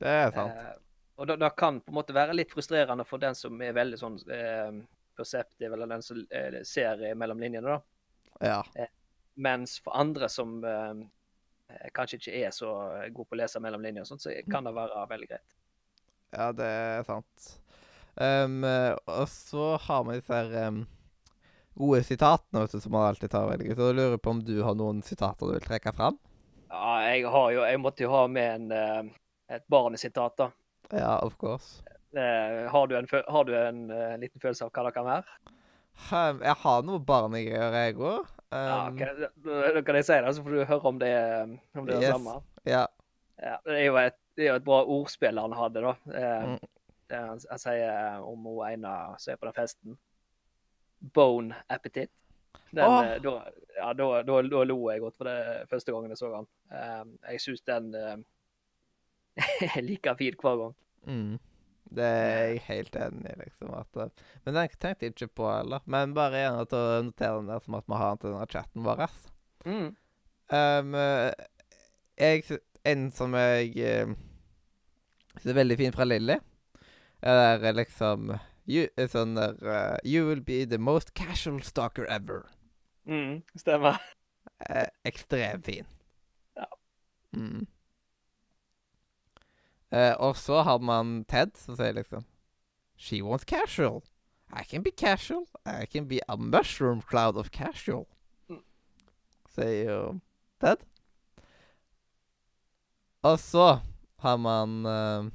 Det 0.00 0.10
er 0.10 0.34
sant. 0.34 0.52
Eh, 0.52 0.74
og 1.14 1.30
det, 1.30 1.50
kan 1.56 1.78
på 1.80 1.92
en 1.92 1.98
måte 2.00 2.16
være 2.16 2.34
litt 2.34 2.52
frustrerende 2.52 3.06
for 3.06 3.22
den 3.22 3.36
som 3.38 3.60
er 3.62 3.76
veldig 3.76 3.98
sånn 4.00 4.18
eh, 4.34 4.80
perceptive, 5.16 5.72
eller 5.74 5.92
den 5.94 6.02
som 6.02 6.20
eh, 6.30 6.60
ser 6.66 7.04
mellom 7.14 7.40
linjene, 7.40 7.76
da. 7.76 7.80
Ja. 8.42 8.88
Mens 9.34 9.78
for 9.82 9.96
andre 9.98 10.28
som 10.30 10.56
eh, 10.66 11.04
eh, 11.70 11.90
kanskje 11.94 12.18
ikke 12.18 12.40
er 12.42 12.54
så 12.54 12.72
gode 13.14 13.28
på 13.30 13.38
å 13.38 13.40
lese 13.40 13.62
mellom 13.62 13.84
linjer, 13.86 14.04
og 14.04 14.10
sånt, 14.10 14.26
så 14.26 14.34
kan 14.50 14.66
det 14.66 14.74
være 14.76 15.06
veldig 15.14 15.30
greit. 15.30 15.56
Ja, 16.34 16.50
det 16.52 16.66
er 16.66 17.06
sant. 17.06 17.52
Um, 18.14 18.60
og 18.64 19.24
så 19.30 19.72
har 19.82 20.04
vi 20.06 20.18
disse 20.20 20.36
her 20.36 20.68
um, 20.68 20.84
gode 21.74 22.04
sitatene 22.06 22.62
vet 22.62 22.76
du, 22.76 22.80
som 22.84 22.94
man 22.94 23.08
alltid 23.08 23.32
tar 23.32 23.48
veldig 23.50 23.70
godt. 23.70 23.80
Så 23.80 23.88
jeg 23.90 23.98
lurer 23.98 24.20
på 24.22 24.34
om 24.36 24.42
du 24.46 24.54
har 24.62 24.76
noen 24.78 25.02
sitater 25.02 25.50
du 25.50 25.56
vil 25.56 25.64
trekke 25.64 25.94
fram? 25.96 26.20
Ja, 26.70 26.92
jeg 27.08 27.26
har 27.30 27.50
jo 27.54 27.64
Jeg 27.66 27.80
måtte 27.82 28.06
jo 28.06 28.12
ha 28.14 28.26
med 28.30 28.70
en, 28.70 29.10
et 29.50 29.66
barnesitat, 29.70 30.36
da. 30.38 30.50
Ja, 30.94 31.18
of 31.22 31.36
course. 31.40 31.82
Uh, 32.14 32.70
har 32.70 32.86
du 32.86 32.96
en, 32.98 33.08
har 33.10 33.44
du 33.44 33.54
en 33.58 33.90
uh, 33.90 34.14
liten 34.22 34.40
følelse 34.40 34.66
av 34.66 34.70
hva 34.74 34.86
det 34.86 34.94
kan 34.94 35.06
være? 35.08 35.38
Um, 36.10 36.42
jeg 36.42 36.54
har 36.62 36.84
noe 36.86 37.02
barnegreier, 37.02 37.74
jeg 37.74 37.96
òg. 37.98 38.28
Um, 38.54 38.58
ja, 38.58 38.76
okay. 38.90 39.26
da 39.74 39.82
kan 39.82 39.98
jeg 39.98 40.06
si 40.06 40.18
det, 40.22 40.34
så 40.36 40.44
får 40.44 40.54
du 40.54 40.60
høre 40.62 40.90
om 40.90 41.00
det, 41.02 41.14
om 41.74 41.88
det 41.88 41.96
er 41.96 42.04
det 42.06 42.12
samme. 42.14 42.38
ja. 42.70 42.84
Ja, 43.42 43.56
det, 43.66 43.80
er 43.82 43.96
et, 43.98 44.16
det 44.38 44.44
er 44.44 44.52
jo 44.52 44.58
et 44.60 44.66
bra 44.66 44.76
ordspill 44.94 45.40
han 45.42 45.56
hadde, 45.58 45.82
da. 45.82 45.96
Uh, 46.06 46.54
Mm. 46.54 46.70
Det 47.10 47.20
han, 47.20 47.40
han 47.50 47.60
sier 47.60 48.26
om 48.26 48.46
hun 48.48 48.60
ene 48.68 48.92
som 49.20 49.32
er 49.34 49.40
på 49.40 49.48
den 49.48 49.56
festen. 49.56 49.96
Bone 51.14 51.56
appetite. 51.68 52.12
Den, 52.74 52.84
eh, 52.84 53.22
da, 53.22 53.34
ja, 53.76 53.94
da, 53.94 54.06
da, 54.22 54.42
da 54.42 54.62
lo 54.66 54.78
jeg 54.90 55.02
godt 55.02 55.18
for 55.18 55.28
det 55.28 55.66
første 55.70 55.94
gangen 55.94 56.14
jeg 56.14 56.20
så 56.20 56.30
han. 56.34 56.48
Eh, 56.74 57.02
jeg 57.32 57.42
syns 57.44 57.66
den 57.68 57.90
eh, 57.98 58.16
er 59.76 59.82
like 59.84 60.14
fin 60.18 60.38
hver 60.40 60.62
gang. 60.62 60.78
Mm. 61.06 61.34
Det 61.94 62.04
er 62.04 62.30
jeg 62.48 62.62
helt 62.66 62.96
enig 62.98 63.30
i, 63.30 63.36
liksom. 63.44 63.74
At, 63.76 63.98
uh, 64.00 64.30
men 64.42 64.56
den 64.56 64.70
tenkte 64.80 65.06
jeg 65.06 65.12
ikke 65.14 65.34
på 65.42 65.50
heller. 65.50 65.84
Men 65.86 66.14
bare 66.16 66.40
gjerne 66.40 66.64
til 66.70 66.80
å 66.80 67.02
notere 67.06 67.36
den 67.36 67.52
der 67.52 67.60
som 67.62 67.76
at 67.78 67.86
vi 67.86 67.98
har 68.00 68.14
den 68.14 68.22
til 68.22 68.32
denne 68.32 68.48
chatten 68.50 68.86
vår. 68.86 69.04
Mm. 69.68 69.90
Um, 70.54 70.96
jeg, 72.18 72.58
en 72.88 73.04
som 73.14 73.36
jeg 73.38 73.70
synes 75.36 75.52
er 75.52 75.60
veldig 75.60 75.78
fin 75.78 75.94
fra 75.94 76.08
Lilly, 76.08 76.40
er 77.30 77.58
der, 77.58 77.72
liksom 77.72 78.34
you, 78.68 78.88
er 78.96 79.08
sånn 79.08 79.36
der 79.38 79.56
uh, 79.64 79.96
You 80.04 80.26
will 80.28 80.42
be 80.44 80.64
the 80.64 80.78
most 80.78 81.14
casual 81.14 81.62
stalker 81.62 82.06
ever. 82.06 82.44
Mm, 83.08 83.42
stemmer. 83.56 84.00
Eh, 84.68 84.88
ekstremt 85.04 85.66
fin. 85.66 85.86
Ja. 86.56 86.68
Mm. 87.36 87.66
Eh, 89.90 90.14
og 90.18 90.36
så 90.36 90.62
har 90.62 90.78
man 90.78 91.24
Ted, 91.28 91.56
som 91.56 91.76
sier 91.76 91.94
liksom 91.94 92.24
She 92.96 93.22
wants 93.22 93.44
casual. 93.44 94.02
I 94.52 94.64
can 94.64 94.82
be 94.82 94.90
casual. 94.90 95.46
I 95.66 95.86
can 95.86 96.08
be 96.08 96.20
a 96.28 96.36
mushroom 96.36 97.02
cloud 97.02 97.36
of 97.36 97.50
casual. 97.50 98.06
Mm. 98.48 98.62
Sier 99.54 99.90
jo 99.90 100.20
Ted. 100.60 100.84
Og 103.24 103.38
så 103.38 103.78
har 104.20 104.36
man 104.36 104.86
eh, 104.86 105.32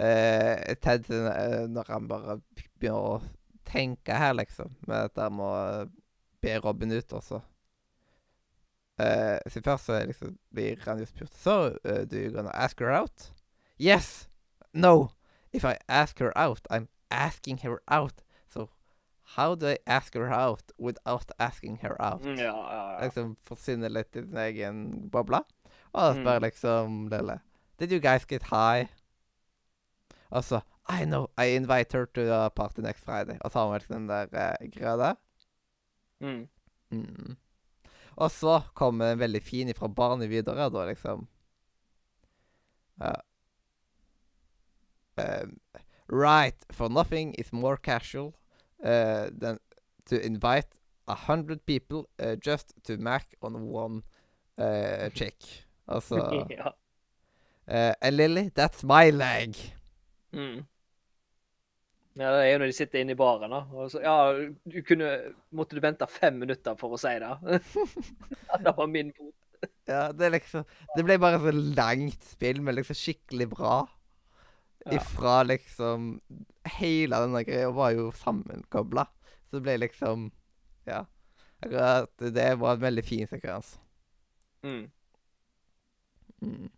eh, 0.00 0.74
Ted 0.82 1.10
eh, 1.10 1.66
når 1.70 1.84
han 1.92 2.08
bare 2.08 2.38
begynner 2.80 2.98
å 2.98 3.22
tenke 3.64 4.12
her, 4.14 4.34
liksom, 4.34 4.74
med 4.86 5.08
dette 5.08 5.30
med 5.30 5.44
å 5.46 5.88
be 6.42 6.58
Robin 6.60 6.92
ut, 6.92 7.12
også. 7.12 7.40
Eh, 8.98 9.38
Så 9.50 9.60
først 9.64 9.84
så 9.88 9.98
liksom, 10.06 10.36
blir 10.54 10.76
han 10.86 10.98
jo 11.02 11.06
spurt 11.06 11.32
So, 11.34 11.76
uh, 11.84 12.04
do 12.06 12.16
you 12.16 12.30
gonna 12.30 12.50
ask 12.54 12.78
her 12.80 12.92
out? 12.94 13.30
Yes! 13.78 14.28
No! 14.72 15.10
If 15.52 15.64
I 15.64 15.76
ask 15.88 16.18
her 16.20 16.32
out, 16.36 16.60
I'm 16.70 16.88
asking 17.10 17.58
her 17.62 17.78
out. 17.88 18.22
So 18.48 18.68
how 19.36 19.54
do 19.54 19.66
I 19.68 19.78
ask 19.86 20.14
her 20.14 20.30
out 20.32 20.72
without 20.78 21.30
asking 21.38 21.78
her 21.82 21.96
out? 22.00 22.22
Mm, 22.22 22.38
Ja, 22.38 22.54
ja, 22.54 22.92
ja. 22.92 23.04
Liksom 23.06 23.36
forsvinner 23.42 23.88
litt 23.90 24.14
i 24.16 24.20
sin 24.22 24.36
egen 24.36 25.08
boble. 25.10 25.40
Og 25.94 26.14
spør 26.16 26.38
Mm. 26.38 26.42
liksom 26.42 27.08
Lille 27.10 27.40
Did 27.78 27.90
you 27.92 28.00
guys 28.00 28.24
get 28.24 28.42
high? 28.50 28.88
Og 30.30 30.44
så 30.44 30.60
I 30.88 31.04
know, 31.04 31.26
I 31.38 31.56
invite 31.56 31.92
her 31.92 32.04
to 32.04 32.20
a 32.20 32.50
party 32.50 32.80
next 32.80 33.04
Friday. 33.04 33.38
Og 33.40 33.50
så 33.50 33.58
har 33.58 33.72
vi 33.72 33.78
liksom 33.78 33.96
den 33.96 34.08
der 34.08 34.26
eh, 34.32 34.70
greia 34.70 34.96
der. 34.96 35.14
Mm. 36.20 36.48
Mm. 36.90 37.36
Og 38.16 38.30
så 38.30 38.60
kommer 38.74 39.12
en 39.12 39.18
veldig 39.18 39.42
fin 39.42 39.68
ifra 39.68 39.88
barnet 39.88 40.30
videre, 40.30 40.70
da 40.70 40.84
liksom 40.86 41.28
Ja. 43.00 43.12
Um, 45.16 45.60
right, 46.08 46.56
for 46.70 46.88
nothing 46.88 47.34
is 47.38 47.52
more 47.52 47.76
casual 47.76 48.34
uh, 48.84 49.30
than 49.40 49.58
to 50.06 50.16
invite 50.16 50.68
a 51.08 51.14
hundred 51.14 51.66
people 51.66 52.08
uh, 52.18 52.36
just 52.36 52.72
to 52.84 52.96
mac 52.96 53.34
on 53.42 53.54
one 53.54 54.02
uh, 54.58 55.08
chick. 55.14 55.66
Altså 55.88 56.46
yeah. 56.50 56.68
uh, 57.68 57.94
And 58.00 58.16
Lily, 58.16 58.50
that's 58.54 58.84
my 58.84 59.10
leg. 59.10 59.73
Mm. 60.34 60.64
Ja, 62.14 62.28
det 62.30 62.42
er 62.44 62.52
jo 62.52 62.58
når 62.62 62.70
de 62.70 62.76
sitter 62.76 63.02
inne 63.02 63.14
i 63.16 63.18
baren, 63.18 63.50
da. 63.50 63.64
Og 63.74 63.88
så, 63.90 64.00
ja, 64.04 64.14
du 64.70 64.76
kunne 64.86 65.08
Måtte 65.54 65.74
du 65.74 65.82
vente 65.82 66.06
fem 66.10 66.36
minutter 66.38 66.76
for 66.78 66.94
å 66.94 67.00
si 67.00 67.14
det? 67.22 67.32
Det 68.64 68.74
var 68.76 68.90
min 68.90 69.10
fot. 69.16 69.34
Ja, 69.88 70.12
det 70.12 70.26
er 70.26 70.34
liksom 70.36 70.66
Det 70.94 71.04
ble 71.06 71.16
bare 71.20 71.40
så 71.42 71.52
langt 71.54 72.22
spill, 72.28 72.60
men 72.62 72.78
liksom 72.78 72.98
skikkelig 72.98 73.48
bra. 73.50 73.76
Ifra 74.94 75.40
liksom 75.48 76.20
Hele 76.78 77.20
denne 77.24 77.42
greia 77.48 77.72
var 77.74 77.94
jo 77.96 78.10
sammenkobla. 78.20 79.08
Så 79.48 79.58
det 79.58 79.64
ble 79.66 79.76
liksom 79.86 80.30
Ja. 80.86 81.02
Det 81.64 82.48
var 82.60 82.76
en 82.76 82.82
veldig 82.82 83.04
fin 83.04 83.26
sekvens. 83.26 83.78
Mm. 84.62 84.90
Mm. 86.44 86.68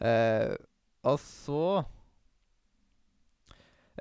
Eh, 0.00 0.56
og 1.04 1.18
så 1.20 1.84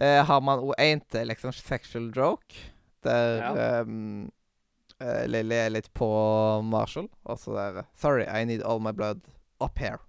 eh, 0.01 0.21
har 0.25 0.41
man 0.41 0.59
òg 0.59 0.73
en 0.79 1.01
til 1.11 1.27
liksom 1.27 1.51
sexual 1.55 2.11
joke, 2.15 2.55
der 3.03 3.37
Ja. 3.41 3.81
um, 3.81 4.31
eh, 5.01 5.25
Lily 5.27 5.55
er 5.55 5.69
litt 5.69 5.93
på 5.93 6.07
Marshall, 6.63 7.09
og 7.25 7.37
så 7.39 7.55
der 7.57 7.83
Sorry, 7.95 8.25
I 8.25 8.45
need 8.45 8.61
all 8.63 8.79
my 8.79 8.91
blood 8.91 9.21
up 9.61 9.77
here. 9.79 9.99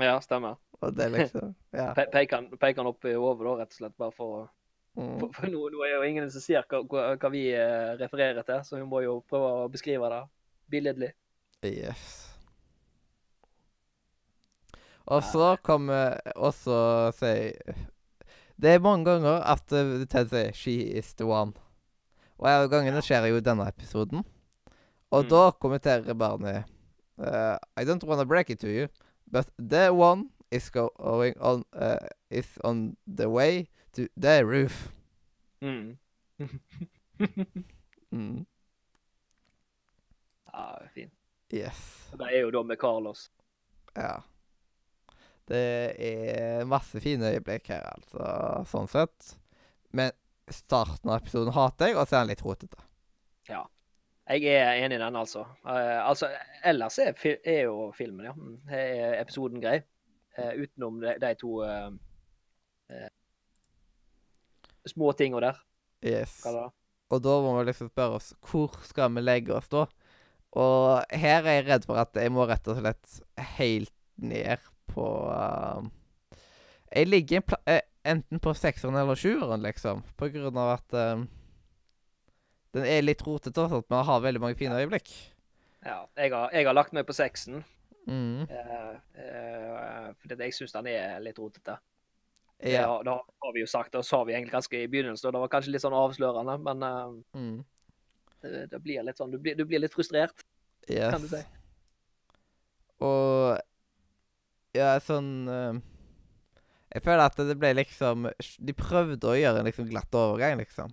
Ja, 0.00 0.18
stemmer. 0.20 0.56
Og 0.80 0.96
det 0.96 1.10
liksom 1.12 1.54
Ja. 1.72 1.92
Pe 1.94 2.06
peker 2.12 2.36
han 2.36 2.48
peker 2.58 2.82
han 2.82 2.86
opp 2.86 3.04
i 3.04 3.14
hodet, 3.14 3.44
da, 3.46 3.54
rett 3.60 3.70
og 3.74 3.78
slett, 3.82 3.96
bare 3.98 4.12
for 4.16 4.38
å 4.40 4.48
Mm. 4.98 5.20
For, 5.20 5.30
for 5.32 5.46
nå, 5.46 5.68
nå 5.70 5.84
er 5.86 5.92
jo 5.94 6.02
ingen 6.02 6.30
som 6.34 6.42
ser 6.42 6.64
hva, 6.66 6.80
hva, 6.82 7.02
hva 7.14 7.28
vi 7.30 7.44
eh, 7.54 7.92
refererer 8.00 8.42
til, 8.42 8.58
så 8.66 8.74
vi 8.76 8.82
må 8.82 9.04
jo 9.04 9.20
prøve 9.30 9.50
å 9.62 9.68
beskrive 9.70 10.08
det 10.10 10.18
billedlig. 10.68 11.12
Yes. 11.62 12.29
Og 15.10 15.22
så 15.26 15.56
kommer 15.66 16.20
også 16.36 17.10
si 17.18 17.52
Det 18.60 18.74
er 18.76 18.82
mange 18.84 19.04
ganger 19.08 19.40
at 19.48 19.72
uh, 19.72 20.04
Ted 20.06 20.28
sier 20.30 20.52
'she 20.52 20.74
is 20.98 21.14
the 21.14 21.24
one'. 21.24 21.54
Og 22.38 22.46
en 22.48 22.62
av 22.64 22.68
gangene 22.70 23.00
skjer 23.02 23.26
jo 23.30 23.40
denne 23.40 23.66
episoden. 23.68 24.24
Og 25.10 25.24
Mm. 25.24 25.28
da 25.30 25.50
kommenterer 25.50 26.14
barnet 26.14 26.64
uh, 27.18 27.56
'I 27.76 27.84
don't 27.84 28.04
wanna 28.06 28.24
break 28.24 28.50
it 28.50 28.60
to 28.60 28.68
you, 28.68 28.88
but 29.32 29.48
the 29.58 29.90
one 29.92 30.30
is 30.52 30.70
going 30.70 31.34
on 31.40 31.64
uh, 31.72 31.96
is 32.30 32.58
on 32.64 32.96
the 33.16 33.28
way 33.28 33.66
to 33.92 34.06
the 34.16 34.42
roof'. 34.44 34.90
Mm. 35.62 35.96
Mm. 38.12 38.44
ja, 40.52 40.78
fint. 40.94 41.12
Yes. 41.52 42.10
Det 42.18 42.26
er 42.26 42.40
jo 42.40 42.50
da 42.50 42.62
med 42.62 42.76
Carlos. 42.80 43.30
Ja. 43.94 44.22
Det 45.50 45.66
er 46.06 46.68
masse 46.70 47.00
fine 47.02 47.32
øyeblikk 47.34 47.72
her, 47.72 47.88
altså, 47.90 48.26
sånn 48.70 48.90
sett. 48.90 49.32
Men 49.96 50.14
starten 50.50 51.10
av 51.10 51.20
episoden 51.20 51.54
hater 51.54 51.90
jeg, 51.90 51.98
og 51.98 52.06
så 52.06 52.20
er 52.20 52.24
den 52.24 52.32
litt 52.32 52.44
rotete. 52.46 52.84
Ja. 53.50 53.64
Jeg 54.30 54.46
er 54.46 54.84
enig 54.84 54.94
i 54.94 55.02
den, 55.02 55.16
altså. 55.18 55.42
Uh, 55.66 55.98
altså, 56.06 56.28
ellers 56.62 57.00
er, 57.02 57.16
er 57.42 57.64
jo 57.64 57.88
filmen, 57.96 58.28
ja. 58.28 58.34
Mm, 58.36 58.60
Er 58.70 59.16
episoden 59.18 59.62
grei. 59.62 59.80
Uh, 60.38 60.52
utenom 60.62 61.00
de, 61.02 61.16
de 61.18 61.32
to 61.40 61.56
uh, 61.66 61.90
uh, 62.94 63.08
små 64.86 65.10
tinga 65.18 65.42
der. 65.42 65.58
Yes. 66.06 66.38
Og 67.10 67.18
da 67.24 67.34
må 67.42 67.56
vi 67.58 67.66
liksom 67.68 67.90
spørre 67.90 68.20
oss 68.20 68.30
hvor 68.46 68.78
skal 68.86 69.10
vi 69.16 69.24
legge 69.24 69.56
oss 69.56 69.66
da? 69.72 69.88
Og 70.58 71.10
her 71.10 71.42
er 71.42 71.58
jeg 71.58 71.66
redd 71.66 71.86
for 71.86 71.98
at 72.00 72.14
jeg 72.16 72.30
må 72.34 72.46
rett 72.48 72.70
og 72.70 72.78
slett 72.78 73.18
helt 73.58 73.94
ned 74.20 74.69
på 74.90 75.06
uh, 75.30 75.82
Jeg 76.90 77.08
ligger 77.08 77.40
en 77.40 77.58
eh, 77.66 77.82
enten 78.04 78.40
på 78.40 78.54
sekseren 78.56 78.96
eller 78.96 79.18
sjueren, 79.18 79.62
liksom. 79.62 80.02
På 80.16 80.30
grunn 80.32 80.56
av 80.56 80.72
at 80.78 80.96
uh, 80.96 81.26
den 82.76 82.86
er 82.86 83.04
litt 83.04 83.22
rotete, 83.26 83.60
og 83.60 83.74
sånt, 83.74 83.90
men 83.90 84.06
har 84.06 84.24
veldig 84.24 84.40
mange 84.40 84.58
fine 84.58 84.78
øyeblikk. 84.78 85.10
Ja, 85.84 86.04
jeg 86.16 86.32
har, 86.32 86.50
jeg 86.54 86.66
har 86.68 86.76
lagt 86.76 86.94
meg 86.96 87.06
på 87.08 87.16
seksen. 87.16 87.62
Mm. 88.06 88.46
Fordi 90.22 90.36
jeg 90.44 90.54
syns 90.56 90.74
den 90.74 90.88
er 90.92 91.20
litt 91.24 91.38
rotete. 91.40 91.76
Ja. 92.62 92.70
Ja. 92.84 93.02
det 93.04 93.10
har 93.42 93.52
vi 93.54 93.62
jo 93.62 93.68
sagt, 93.70 93.94
og 93.96 94.04
sa 94.04 94.22
vi 94.24 94.34
egentlig 94.34 94.52
ganske 94.52 94.82
i 94.82 94.88
begynnelsen. 94.90 95.28
og 95.28 95.32
Det 95.32 95.40
var 95.40 95.52
kanskje 95.54 95.72
litt 95.74 95.84
sånn 95.84 95.96
avslørende, 95.96 96.58
men 96.66 96.82
uh, 96.84 97.38
Mm. 97.38 97.64
det, 98.42 98.66
det 98.72 98.80
blir 98.82 99.02
litt 99.04 99.18
sånn 99.20 99.30
Du 99.30 99.38
blir, 99.38 99.54
du 99.56 99.64
blir 99.64 99.80
litt 99.80 99.94
frustrert. 99.94 100.44
Yes. 100.88 101.12
Kan 101.12 101.22
du 101.22 101.28
si. 101.28 101.42
Og 103.00 103.60
Ja, 104.76 104.94
sånn 105.02 105.48
uh, 105.50 105.78
Jeg 106.94 107.02
føler 107.02 107.24
at 107.24 107.38
det 107.42 107.56
ble 107.58 107.72
liksom 107.74 108.28
De 108.62 108.74
prøvde 108.78 109.32
å 109.32 109.38
gjøre 109.38 109.62
en 109.62 109.66
liksom 109.66 109.88
glatt 109.90 110.14
overgang, 110.14 110.60
liksom. 110.62 110.92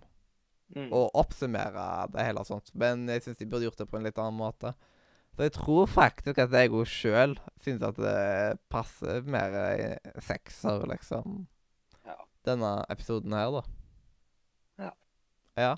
Mm. 0.76 0.90
Og 0.92 1.14
oppsummere 1.16 2.08
det 2.12 2.26
hele 2.28 2.42
og 2.44 2.50
sånt. 2.50 2.74
Men 2.76 3.06
jeg 3.08 3.24
syns 3.24 3.40
de 3.40 3.48
burde 3.48 3.70
gjort 3.70 3.80
det 3.80 3.88
på 3.90 4.00
en 4.00 4.08
litt 4.08 4.18
annen 4.20 4.40
måte. 4.40 4.74
Så 5.38 5.46
jeg 5.46 5.54
tror 5.54 5.86
faktisk 5.86 6.40
at 6.42 6.56
jeg 6.58 6.74
òg 6.74 6.90
sjøl 6.90 7.38
syns 7.62 7.86
at 7.86 8.00
det 8.02 8.58
passer 8.74 9.22
mer 9.30 9.54
sekser, 10.26 10.82
liksom. 10.90 11.44
Ja. 12.08 12.18
Denne 12.48 12.72
episoden 12.90 13.36
her, 13.38 13.54
da. 13.60 13.62
Ja. 14.82 14.92
Ja. 15.62 15.72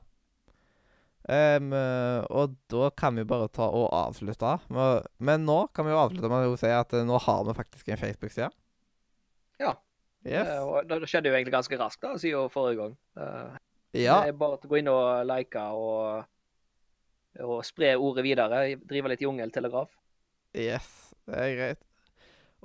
Eh, 1.30 2.24
og 2.34 2.56
da 2.72 2.90
kan 2.98 3.18
vi 3.20 3.26
bare 3.28 3.50
ta 3.54 3.68
og 3.70 3.92
avslutte. 3.94 4.56
Men, 4.70 5.46
nå 5.46 5.60
kan 5.76 5.86
vi 5.86 5.94
jo 5.94 6.02
avslutte 6.02 6.32
med 6.32 6.50
å 6.50 6.58
si 6.58 6.72
at 6.74 6.96
eh, 6.98 7.06
nå 7.06 7.20
har 7.22 7.46
vi 7.46 7.56
faktisk 7.58 7.92
en 7.92 8.02
Facebook-side. 8.02 8.50
Ja. 9.62 9.76
Yes. 10.26 10.50
Eh, 10.50 10.80
det, 10.90 11.04
skjedde 11.06 11.30
jo 11.30 11.38
egentlig 11.38 11.54
ganske 11.54 11.80
raskt 11.80 12.02
da, 12.06 12.16
siden 12.22 12.50
forrige 12.54 12.82
gang. 12.82 12.98
Ja. 13.94 14.20
Det 14.24 14.34
er 14.34 14.42
bare 14.42 14.58
å 14.58 14.70
gå 14.70 14.82
inn 14.82 14.90
og 14.92 15.06
like 15.26 15.62
og, 15.74 16.26
og 17.46 17.64
spre 17.68 17.94
ordet 17.98 18.26
videre. 18.26 18.66
Drive 18.90 19.14
litt 19.14 19.26
jungeltelegraf. 19.26 19.94
Yes, 20.58 20.90
det 21.30 21.46
er 21.46 21.56
greit. 21.58 21.86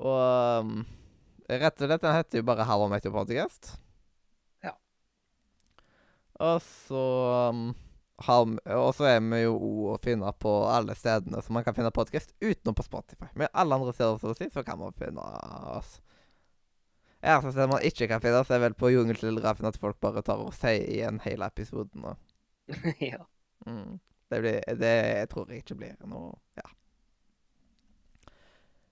Og 0.00 0.18
um, 0.64 0.85
rett 1.48 1.81
og 1.81 1.88
slett, 1.88 2.03
den 2.03 2.16
heter 2.16 2.40
jo 2.40 2.46
bare 2.48 2.64
Hallo 2.66 2.88
I 2.88 2.94
Met 2.96 3.05
Your 3.07 3.14
Podcast. 3.14 3.74
Ja. 4.64 4.72
Og 6.40 6.64
så 6.64 7.05
um, 7.53 7.68
Og 8.16 8.94
så 8.94 9.09
er 9.11 9.20
vi 9.27 9.40
jo 9.42 9.55
å 9.90 9.98
finne 10.03 10.31
på 10.38 10.53
alle 10.70 10.94
stedene 10.94 11.42
som 11.42 11.57
man 11.57 11.64
kan 11.66 11.74
finne 11.74 11.90
podkast, 11.94 12.35
utenom 12.40 12.77
på 12.79 12.87
Spotify. 12.87 13.27
Men 13.35 13.50
alle 13.53 13.74
andre 13.74 13.92
steder 13.92 14.20
så, 14.22 14.35
si, 14.38 14.50
så 14.55 14.62
kan 14.66 14.79
man 14.79 14.94
finne 14.98 15.24
oss. 15.74 15.98
Eneste 17.24 17.55
sted 17.55 17.70
man 17.72 17.83
ikke 17.83 18.09
kan 18.11 18.22
finne 18.22 18.42
oss, 18.42 18.53
er 18.53 18.62
vel 18.62 18.77
på 18.79 18.92
Jungeltelegrafen 18.92 19.66
at 19.66 19.81
folk 19.81 19.98
bare 20.05 20.22
tar 20.22 20.42
og 20.44 20.55
sier 20.55 20.85
igjen 20.85 21.18
hele 21.24 21.48
episoden. 21.48 22.05
Og, 22.05 22.16
ja. 23.12 23.24
mm. 23.66 23.98
Det, 24.31 24.40
blir, 24.40 24.61
det 24.79 24.96
tror 25.33 25.50
jeg 25.50 25.64
ikke 25.64 25.79
blir 25.83 26.00
noe 26.09 26.35
Ja. 26.61 26.70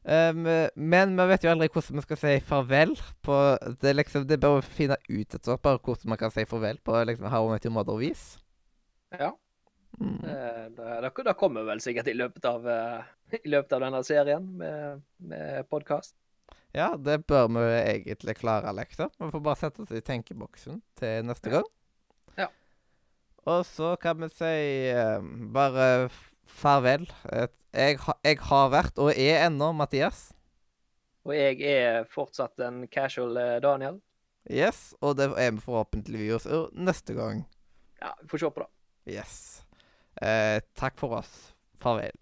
Um, 0.03 0.49
men 0.75 1.13
vi 1.15 1.25
vet 1.31 1.45
jo 1.47 1.51
aldri 1.53 1.69
hvordan 1.71 2.01
vi 2.01 2.03
skal 2.03 2.19
si 2.19 2.33
farvel. 2.43 2.97
på 3.23 3.37
Det 3.81 3.93
liksom, 3.95 4.27
det 4.27 4.41
bare 4.43 4.59
å 4.59 4.65
finne 4.67 4.99
ut 5.07 5.29
etter 5.29 5.53
hvert 5.53 5.63
bare 5.63 5.79
hvordan 5.79 6.11
man 6.11 6.19
kan 6.19 6.33
si 6.35 6.43
farvel 6.49 6.81
på 6.83 7.05
liksom 7.07 7.31
How 7.31 7.47
I 7.47 7.53
Met 7.53 7.69
Your 7.69 7.77
Mother-vis. 7.77 8.42
Ja. 9.19 9.33
Mm. 10.01 10.19
Det, 10.23 10.37
det, 10.77 11.11
det 11.25 11.35
kommer 11.39 11.67
vel 11.69 11.81
sikkert 11.85 12.09
i 12.09 12.15
løpet 12.17 12.45
av, 12.49 12.65
eh, 12.69 13.11
i 13.43 13.49
løpet 13.53 13.75
av 13.77 13.83
denne 13.85 14.01
serien 14.07 14.47
med, 14.59 15.03
med 15.21 15.69
podkast. 15.71 16.15
Ja, 16.73 16.95
det 16.97 17.19
bør 17.29 17.51
vi 17.53 17.65
egentlig 17.93 18.39
klare, 18.41 18.73
Lektor. 18.73 19.11
Vi 19.21 19.29
får 19.35 19.43
bare 19.45 19.61
sette 19.61 19.85
oss 19.85 19.93
i 19.93 20.01
tenkeboksen 20.01 20.81
til 20.99 21.27
neste 21.29 21.51
Ja. 21.53 21.59
gang. 21.61 21.69
Ja. 22.41 22.47
Og 23.45 23.67
så 23.69 23.93
kan 24.01 24.21
vi 24.23 24.31
si 24.33 24.55
eh, 24.95 25.19
bare 25.53 26.09
farvel. 26.49 27.05
Jeg, 27.29 27.99
jeg 28.25 28.39
har 28.49 28.71
vært, 28.73 28.97
og 28.99 29.13
er 29.13 29.45
ennå, 29.47 29.73
Mathias. 29.77 30.31
Og 31.29 31.37
jeg 31.37 31.61
er 31.69 32.05
fortsatt 32.11 32.59
en 32.65 32.87
casual 32.89 33.37
eh, 33.37 33.59
Daniel. 33.63 34.01
Yes, 34.51 34.95
og 35.01 35.19
det 35.21 35.29
er 35.39 35.53
vi 35.55 35.61
forhåpentligvis 35.63 36.49
neste 36.75 37.15
gang. 37.15 37.45
Ja, 38.01 38.17
vi 38.23 38.33
får 38.33 38.43
se 38.43 38.51
på 38.57 38.65
det. 38.65 38.71
Yes. 39.07 39.65
Eh, 40.21 40.61
takk 40.75 40.99
for 40.99 41.19
oss. 41.19 41.53
Farvel. 41.81 42.13